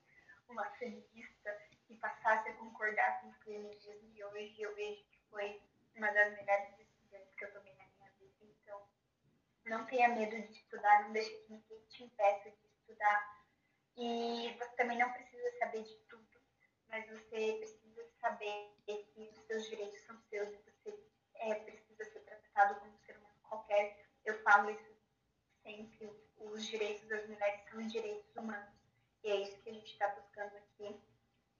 uma 0.48 0.64
feminista 0.76 1.58
e 1.88 1.94
passasse 1.96 2.48
a 2.48 2.54
concordar 2.54 3.20
com 3.20 3.28
o 3.28 3.34
feminismo 3.44 4.10
e 4.14 4.24
hoje 4.24 4.60
eu 4.60 4.74
vejo 4.74 5.04
que 5.04 5.18
foi 5.30 5.62
uma 5.96 6.10
das 6.12 6.32
melhores 6.34 6.76
decisões 6.76 7.34
que 7.36 7.44
eu 7.44 7.52
tomei 7.52 7.74
na 7.74 7.86
minha 7.86 8.10
vida. 8.12 8.34
Então, 8.40 8.88
não 9.70 9.86
tenha 9.86 10.08
medo 10.08 10.36
de 10.36 10.52
estudar, 10.52 11.04
não 11.04 11.12
deixe 11.12 11.30
que 11.30 11.52
ninguém 11.52 11.80
te 11.88 12.02
impeça 12.02 12.50
de 12.50 12.66
estudar. 12.66 13.40
E 13.96 14.52
você 14.58 14.76
também 14.76 14.98
não 14.98 15.12
precisa 15.12 15.58
saber 15.58 15.84
de 15.84 15.94
tudo, 16.08 16.40
mas 16.88 17.08
você 17.08 17.54
precisa 17.54 18.04
saber 18.20 18.74
que 18.84 19.30
os 19.32 19.46
seus 19.46 19.68
direitos 19.68 20.00
são 20.02 20.20
seus 20.28 20.48
e 20.48 20.58
você 20.58 20.98
é, 21.36 21.54
precisa 21.54 22.04
ser 22.04 22.20
tratado 22.20 22.80
como 22.80 22.92
um 22.92 22.98
ser 22.98 23.16
humano 23.16 23.38
qualquer. 23.48 24.04
Eu 24.24 24.42
falo 24.42 24.70
isso 24.70 24.90
sempre, 25.62 26.10
os 26.36 26.66
direitos 26.66 27.08
das 27.08 27.26
mulheres 27.28 27.60
são 27.70 27.86
direitos 27.86 28.36
humanos. 28.36 28.74
E 29.22 29.30
é 29.30 29.36
isso 29.36 29.62
que 29.62 29.70
a 29.70 29.72
gente 29.72 29.92
está 29.92 30.08
buscando 30.08 30.56
aqui 30.56 31.00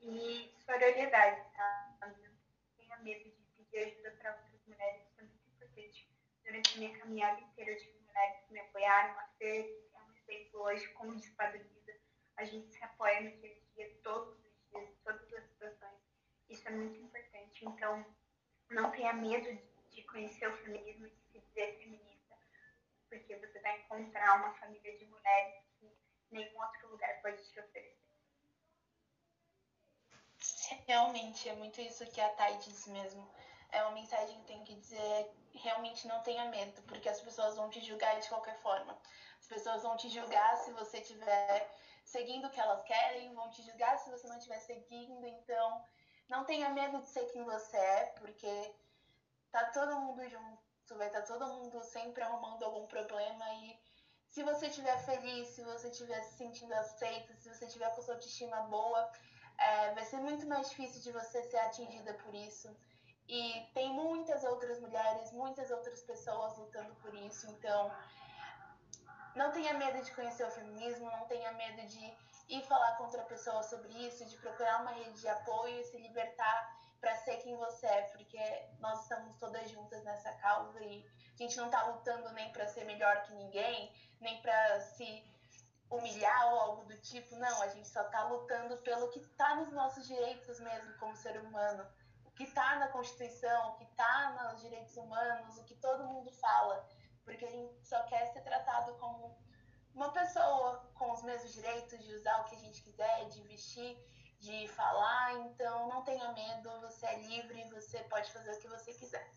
e 0.00 0.54
solidariedade, 0.64 1.42
tá? 1.54 1.96
Não 2.00 2.14
tenha 2.76 2.96
medo 2.98 3.30
de 3.30 3.44
pedir 3.56 3.78
ajuda 3.78 4.10
para 4.12 4.34
outras 4.34 4.66
mulheres, 4.66 5.02
isso 5.02 5.20
é 5.20 5.22
muito 5.22 5.48
importante. 5.54 6.10
Durante 6.42 6.74
a 6.74 6.78
minha 6.78 6.98
caminhada 6.98 7.40
inteira, 7.40 7.72
eu 7.72 7.78
tive 7.78 7.99
mulheres 8.10 8.40
que 8.46 8.52
me 8.52 8.60
apoiaram, 8.60 9.18
a 9.18 9.24
Fer 9.38 9.90
é 9.94 10.02
um 10.02 10.12
exemplo 10.16 10.60
hoje, 10.62 10.88
como 10.88 11.16
despadroniza, 11.16 11.92
a 12.36 12.44
gente 12.44 12.72
se 12.72 12.84
apoia 12.84 13.20
no 13.20 13.30
dia 13.36 13.50
a 13.50 13.74
dia, 13.74 14.00
todos 14.02 14.36
os 14.38 14.70
dias, 14.70 14.90
todas 15.04 15.32
as 15.32 15.44
situações. 15.44 16.00
Isso 16.48 16.68
é 16.68 16.70
muito 16.72 16.98
importante. 17.00 17.64
Então, 17.64 18.04
não 18.70 18.90
tenha 18.90 19.12
medo 19.12 19.58
de 19.90 20.02
conhecer 20.04 20.48
o 20.48 20.56
feminismo 20.58 21.06
e 21.06 21.10
de 21.10 21.20
se 21.32 21.40
dizer 21.40 21.78
feminista, 21.78 22.36
porque 23.08 23.36
você 23.36 23.60
vai 23.60 23.80
encontrar 23.80 24.38
uma 24.38 24.54
família 24.54 24.96
de 24.98 25.06
mulheres 25.06 25.64
que 25.78 25.90
nenhum 26.30 26.60
outro 26.60 26.88
lugar 26.90 27.20
pode 27.22 27.42
te 27.50 27.60
oferecer. 27.60 28.00
Realmente, 30.86 31.48
é 31.48 31.54
muito 31.54 31.80
isso 31.80 32.10
que 32.10 32.20
a 32.20 32.28
Thay 32.30 32.58
diz 32.58 32.86
mesmo. 32.86 33.28
É 33.72 33.82
uma 33.82 33.92
mensagem 33.92 34.38
que 34.40 34.46
tem 34.46 34.64
que 34.64 34.74
dizer, 34.74 35.30
realmente 35.54 36.06
não 36.06 36.22
tenha 36.22 36.46
medo, 36.46 36.82
porque 36.82 37.08
as 37.08 37.20
pessoas 37.20 37.56
vão 37.56 37.70
te 37.70 37.80
julgar 37.80 38.18
de 38.18 38.28
qualquer 38.28 38.58
forma. 38.60 38.96
As 39.38 39.46
pessoas 39.46 39.82
vão 39.82 39.96
te 39.96 40.08
julgar 40.08 40.56
se 40.58 40.72
você 40.72 40.98
estiver 40.98 41.70
seguindo 42.04 42.46
o 42.46 42.50
que 42.50 42.60
elas 42.60 42.82
querem, 42.84 43.34
vão 43.34 43.50
te 43.50 43.62
julgar 43.62 43.98
se 43.98 44.10
você 44.10 44.26
não 44.26 44.36
estiver 44.36 44.58
seguindo, 44.58 45.26
então 45.26 45.84
não 46.28 46.44
tenha 46.44 46.70
medo 46.70 47.00
de 47.00 47.08
ser 47.08 47.26
quem 47.26 47.44
você 47.44 47.76
é, 47.76 48.04
porque 48.18 48.74
tá 49.50 49.64
todo 49.66 50.00
mundo 50.00 50.28
junto, 50.28 50.96
vai 50.96 51.10
tá 51.10 51.22
todo 51.22 51.46
mundo 51.46 51.82
sempre 51.84 52.22
arrumando 52.22 52.64
algum 52.64 52.86
problema 52.86 53.48
e 53.54 53.78
se 54.28 54.44
você 54.44 54.66
estiver 54.66 54.96
feliz, 55.04 55.48
se 55.48 55.62
você 55.64 55.88
estiver 55.88 56.22
se 56.22 56.36
sentindo 56.36 56.72
aceito, 56.74 57.34
se 57.34 57.48
você 57.52 57.66
estiver 57.66 57.92
com 57.94 58.02
sua 58.02 58.14
autoestima 58.14 58.60
boa, 58.62 59.10
é, 59.58 59.92
vai 59.92 60.04
ser 60.04 60.18
muito 60.18 60.46
mais 60.46 60.70
difícil 60.70 61.02
de 61.02 61.10
você 61.10 61.42
ser 61.42 61.58
atingida 61.58 62.14
por 62.14 62.32
isso. 62.34 62.74
E 63.30 63.64
tem 63.74 63.88
muitas 63.92 64.42
outras 64.42 64.80
mulheres, 64.80 65.30
muitas 65.30 65.70
outras 65.70 66.02
pessoas 66.02 66.58
lutando 66.58 66.92
por 66.96 67.14
isso. 67.14 67.46
Então, 67.48 67.88
não 69.36 69.52
tenha 69.52 69.72
medo 69.74 70.02
de 70.02 70.12
conhecer 70.12 70.44
o 70.44 70.50
feminismo, 70.50 71.08
não 71.08 71.28
tenha 71.28 71.52
medo 71.52 71.86
de 71.86 72.12
ir 72.48 72.62
falar 72.64 72.96
com 72.96 73.04
outra 73.04 73.22
pessoa 73.22 73.62
sobre 73.62 73.92
isso, 74.04 74.24
de 74.24 74.36
procurar 74.38 74.82
uma 74.82 74.90
rede 74.90 75.20
de 75.20 75.28
apoio 75.28 75.80
e 75.80 75.84
se 75.84 75.96
libertar 75.98 76.76
para 77.00 77.14
ser 77.18 77.36
quem 77.36 77.56
você 77.56 77.86
é, 77.86 78.02
porque 78.08 78.68
nós 78.80 79.02
estamos 79.02 79.36
todas 79.38 79.70
juntas 79.70 80.02
nessa 80.02 80.32
causa 80.32 80.82
e 80.82 81.06
a 81.32 81.36
gente 81.36 81.56
não 81.56 81.66
está 81.66 81.86
lutando 81.86 82.32
nem 82.32 82.50
para 82.50 82.66
ser 82.66 82.84
melhor 82.84 83.22
que 83.22 83.32
ninguém, 83.34 83.94
nem 84.20 84.42
para 84.42 84.80
se 84.80 85.24
humilhar 85.88 86.52
ou 86.52 86.60
algo 86.60 86.84
do 86.86 87.00
tipo. 87.00 87.36
Não, 87.36 87.62
a 87.62 87.68
gente 87.68 87.88
só 87.88 88.02
tá 88.02 88.24
lutando 88.24 88.76
pelo 88.78 89.08
que 89.10 89.20
tá 89.36 89.54
nos 89.54 89.72
nossos 89.72 90.04
direitos 90.08 90.58
mesmo 90.58 90.92
como 90.98 91.14
ser 91.14 91.40
humano. 91.40 91.86
Que 92.40 92.46
tá 92.52 92.78
na 92.78 92.88
Constituição, 92.88 93.74
que 93.74 93.84
tá 93.94 94.50
nos 94.50 94.62
direitos 94.62 94.96
humanos, 94.96 95.58
o 95.58 95.64
que 95.64 95.74
todo 95.74 96.08
mundo 96.08 96.32
fala. 96.32 96.88
Porque 97.22 97.44
a 97.44 97.50
gente 97.50 97.86
só 97.86 98.02
quer 98.04 98.32
ser 98.32 98.40
tratado 98.40 98.94
como 98.94 99.36
uma 99.94 100.10
pessoa 100.10 100.90
com 100.94 101.12
os 101.12 101.22
mesmos 101.22 101.52
direitos 101.52 102.02
de 102.02 102.14
usar 102.14 102.40
o 102.40 102.44
que 102.44 102.56
a 102.56 102.58
gente 102.58 102.82
quiser, 102.82 103.28
de 103.28 103.42
vestir, 103.42 103.94
de 104.38 104.66
falar. 104.68 105.34
Então 105.40 105.86
não 105.90 106.02
tenha 106.02 106.32
medo, 106.32 106.70
você 106.80 107.04
é 107.04 107.20
livre, 107.24 107.68
você 107.68 107.98
pode 108.04 108.32
fazer 108.32 108.52
o 108.52 108.58
que 108.58 108.68
você 108.68 108.94
quiser. 108.94 109.30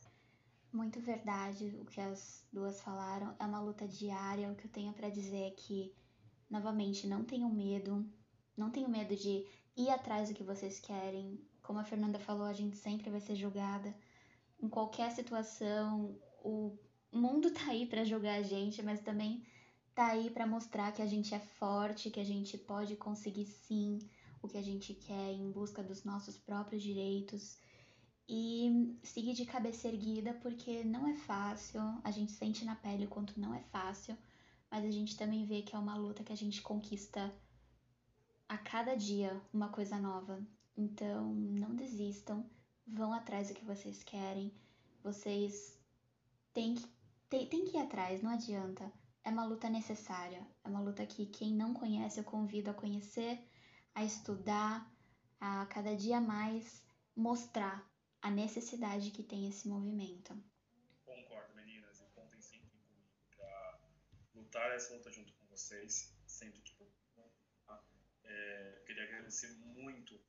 Muito 0.72 1.02
verdade 1.02 1.78
o 1.82 1.86
que 1.86 2.00
as 2.00 2.48
duas 2.54 2.80
falaram. 2.80 3.36
É 3.38 3.44
uma 3.44 3.60
luta 3.60 3.86
diária. 3.86 4.50
O 4.50 4.56
que 4.56 4.68
eu 4.68 4.72
tenho 4.72 4.94
para 4.94 5.10
dizer 5.10 5.48
é 5.50 5.52
que, 5.52 5.94
novamente, 6.50 7.06
não 7.06 7.26
tenham 7.26 7.50
medo. 7.50 8.10
Não 8.56 8.72
tenham 8.72 8.90
medo 8.90 9.14
de 9.14 9.46
ir 9.76 9.90
atrás 9.90 10.30
do 10.30 10.36
que 10.36 10.42
vocês 10.42 10.80
querem. 10.80 11.46
Como 11.64 11.80
a 11.80 11.84
Fernanda 11.84 12.20
falou, 12.20 12.46
a 12.46 12.54
gente 12.54 12.76
sempre 12.78 13.10
vai 13.10 13.20
ser 13.20 13.36
julgada. 13.36 13.96
Em 14.62 14.70
qualquer 14.70 15.12
situação, 15.12 16.16
o 16.44 16.78
mundo 17.12 17.50
tá 17.52 17.70
aí 17.70 17.88
para 17.88 18.04
julgar 18.04 18.40
a 18.40 18.44
gente, 18.44 18.84
mas 18.84 19.02
também 19.02 19.44
tá 19.96 20.08
aí 20.08 20.30
para 20.30 20.46
mostrar 20.46 20.92
que 20.92 21.02
a 21.02 21.08
gente 21.08 21.34
é 21.34 21.40
forte, 21.40 22.12
que 22.12 22.20
a 22.20 22.24
gente 22.24 22.58
pode 22.58 22.96
conseguir 22.96 23.46
sim 23.46 24.00
o 24.42 24.48
que 24.48 24.58
a 24.58 24.62
gente 24.62 24.94
quer 24.94 25.32
em 25.32 25.52
busca 25.52 25.82
dos 25.82 26.04
nossos 26.04 26.38
próprios 26.38 26.84
direitos 26.84 27.58
e 28.28 28.98
seguir 29.04 29.34
de 29.34 29.46
cabeça 29.46 29.88
erguida, 29.88 30.34
porque 30.36 30.84
não 30.84 31.08
é 31.08 31.16
fácil, 31.16 31.82
a 32.04 32.12
gente 32.12 32.32
sente 32.32 32.66
na 32.66 32.76
pele 32.76 33.06
o 33.06 33.10
quanto 33.10 33.40
não 33.40 33.54
é 33.54 33.62
fácil, 33.64 34.18
mas 34.70 34.84
a 34.86 34.92
gente 34.92 35.18
também 35.18 35.46
vê 35.46 35.62
que 35.62 35.76
é 35.76 35.80
uma 35.80 35.96
luta 35.96 36.24
que 36.24 36.34
a 36.34 36.38
gente 36.38 36.62
conquista 36.62 37.34
a 38.50 38.58
cada 38.58 38.96
dia 38.96 39.42
uma 39.54 39.70
coisa 39.70 39.98
nova. 40.00 40.46
Então, 40.76 41.34
não 41.34 41.76
desistam, 41.76 42.50
vão 42.88 43.14
atrás 43.14 43.48
do 43.50 43.54
que 43.54 43.64
vocês 43.64 44.04
querem, 44.04 44.52
vocês 45.04 45.80
têm 46.52 46.76
que, 46.76 46.88
têm, 47.30 47.48
têm 47.48 47.66
que 47.66 47.78
ir 47.78 47.82
atrás, 47.82 48.22
não 48.22 48.32
adianta. 48.32 48.92
É 49.24 49.30
uma 49.30 49.46
luta 49.46 49.70
necessária, 49.70 50.46
é 50.64 50.68
uma 50.68 50.82
luta 50.82 51.06
que 51.06 51.28
quem 51.28 51.54
não 51.54 51.74
conhece 51.74 52.20
eu 52.20 52.24
convido 52.24 52.72
a 52.72 52.74
conhecer, 52.74 53.40
a 53.96 54.04
estudar, 54.04 54.92
a 55.40 55.66
cada 55.68 55.96
dia 55.96 56.20
mais 56.20 56.84
mostrar 57.16 57.88
a 58.22 58.32
necessidade 58.32 59.12
que 59.12 59.24
tem 59.24 59.48
esse 59.48 59.68
movimento. 59.68 60.36
Concordo, 61.06 61.56
meninas, 61.56 62.02
e 62.02 62.06
contem 62.16 62.42
sempre 62.42 62.70
comigo 62.70 63.08
para 63.36 63.80
lutar 64.34 64.72
essa 64.72 64.94
luta 64.96 65.12
junto 65.12 65.32
com 65.34 65.46
vocês, 65.46 66.14
sempre 66.26 66.62
que 66.62 66.72
tipo, 66.72 66.90
é, 68.24 68.82
queria 68.86 69.04
agradecer 69.04 69.54
muito 69.60 70.20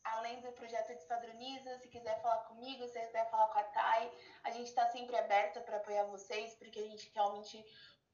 além 0.03 0.41
do 0.41 0.53
projeto 0.53 0.95
Despadroniza, 0.95 1.79
se 1.79 1.89
quiser 1.89 2.21
falar 2.21 2.43
comigo, 2.45 2.87
se 2.87 3.01
quiser 3.01 3.31
falar 3.31 3.49
com 3.49 3.59
a 3.59 3.65
Thay, 3.65 4.13
a 4.45 4.51
gente 4.51 4.69
está 4.69 4.87
sempre 4.91 5.17
aberta 5.17 5.61
para 5.61 5.79
apoiar 5.79 6.05
vocês, 6.05 6.55
porque 6.55 6.79
a 6.81 6.87
gente 6.87 7.11
realmente 7.15 7.65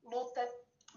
luta 0.03 0.49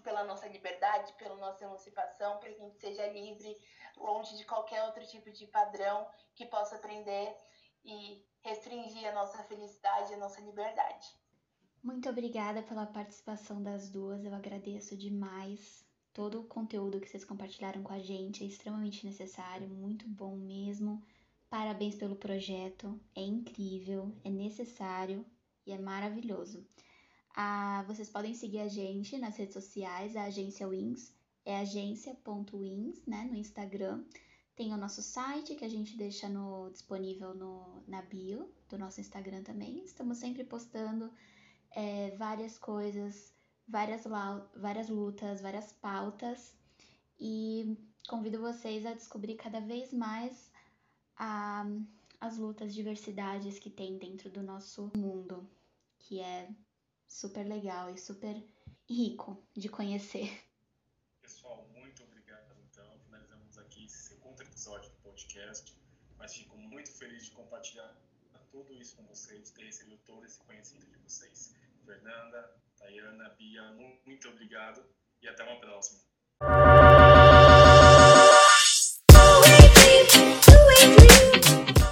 pela 0.04 0.22
nossa 0.22 0.46
liberdade, 0.46 1.12
pela 1.14 1.34
nossa 1.36 1.64
emancipação, 1.64 2.38
para 2.38 2.50
que 2.50 2.60
a 2.60 2.64
gente 2.64 2.78
seja 2.78 3.06
livre, 3.08 3.58
longe 3.96 4.36
de 4.36 4.44
qualquer 4.44 4.84
outro 4.84 5.04
tipo 5.06 5.32
de 5.32 5.48
padrão 5.48 6.06
que 6.36 6.46
possa 6.46 6.78
prender 6.78 7.36
e 7.84 8.24
restringir 8.42 9.08
a 9.08 9.12
nossa 9.12 9.42
felicidade, 9.42 10.14
a 10.14 10.18
nossa 10.18 10.40
liberdade. 10.40 11.08
Muito 11.82 12.08
obrigada 12.08 12.62
pela 12.62 12.86
participação 12.86 13.60
das 13.60 13.90
duas, 13.90 14.24
eu 14.24 14.32
agradeço 14.32 14.96
demais 14.96 15.84
Todo 16.14 16.38
o 16.38 16.44
conteúdo 16.44 17.00
que 17.00 17.08
vocês 17.08 17.24
compartilharam 17.24 17.82
com 17.82 17.92
a 17.92 17.98
gente 17.98 18.44
é 18.44 18.46
extremamente 18.46 19.04
necessário, 19.04 19.68
muito 19.68 20.08
bom 20.08 20.36
mesmo. 20.36 21.02
Parabéns 21.50 21.96
pelo 21.96 22.14
projeto, 22.14 23.00
é 23.16 23.20
incrível, 23.20 24.14
é 24.22 24.30
necessário 24.30 25.26
e 25.66 25.72
é 25.72 25.78
maravilhoso. 25.78 26.64
Ah, 27.34 27.84
vocês 27.86 28.08
podem 28.08 28.34
seguir 28.34 28.60
a 28.60 28.68
gente 28.68 29.18
nas 29.18 29.36
redes 29.36 29.54
sociais, 29.54 30.16
a 30.16 30.24
agência 30.24 30.68
Wings, 30.68 31.12
é 31.44 31.58
agência.wings, 31.58 33.04
né, 33.06 33.28
no 33.30 33.36
Instagram. 33.36 34.04
Tem 34.54 34.72
o 34.72 34.76
nosso 34.76 35.02
site 35.02 35.56
que 35.56 35.64
a 35.64 35.68
gente 35.68 35.96
deixa 35.96 36.28
no, 36.28 36.70
disponível 36.70 37.34
no, 37.34 37.82
na 37.88 38.02
bio 38.02 38.48
do 38.68 38.78
nosso 38.78 39.00
Instagram 39.00 39.42
também. 39.42 39.84
Estamos 39.84 40.18
sempre 40.18 40.44
postando 40.44 41.10
é, 41.72 42.16
várias 42.16 42.56
coisas 42.56 43.34
várias, 43.66 44.04
várias 44.54 44.88
lutas, 44.88 45.40
várias 45.40 45.72
pautas 45.72 46.54
e 47.18 47.76
convido 48.08 48.40
vocês 48.40 48.84
a 48.84 48.94
descobrir 48.94 49.36
cada 49.36 49.60
vez 49.60 49.92
mais 49.92 50.50
a, 51.16 51.64
as 52.20 52.36
lutas, 52.38 52.74
diversidades 52.74 53.58
que 53.58 53.70
tem 53.70 53.98
dentro 53.98 54.30
do 54.30 54.42
nosso 54.42 54.90
mundo, 54.96 55.48
que 55.98 56.20
é 56.20 56.48
super 57.08 57.44
legal 57.44 57.90
e 57.90 57.98
super 57.98 58.42
rico 58.88 59.42
de 59.56 59.68
conhecer. 59.68 60.42
Pessoal, 61.22 61.68
muito 61.72 62.02
obrigado. 62.02 62.54
Então, 62.70 62.98
finalizamos 63.04 63.58
aqui 63.58 63.84
esse 63.84 64.08
segundo 64.08 64.40
episódio 64.42 64.90
do 64.90 64.96
podcast, 64.96 65.74
mas 66.18 66.34
fico 66.34 66.56
muito 66.56 66.90
feliz 66.90 67.26
de 67.26 67.30
compartilhar 67.32 67.96
tudo 68.54 68.72
isso 68.72 68.94
com 68.96 69.02
vocês, 69.06 69.50
ter 69.50 69.64
recebido 69.64 70.00
todo 70.06 70.24
esse 70.24 70.38
conhecimento 70.44 70.86
de 70.88 70.98
vocês. 70.98 71.56
Fernanda, 71.84 72.56
Tayana, 72.78 73.30
Bia, 73.30 73.62
muito 74.06 74.28
obrigado 74.28 74.84
e 75.20 75.28
até 75.28 75.42
uma 75.42 75.58
próxima. 75.60 76.00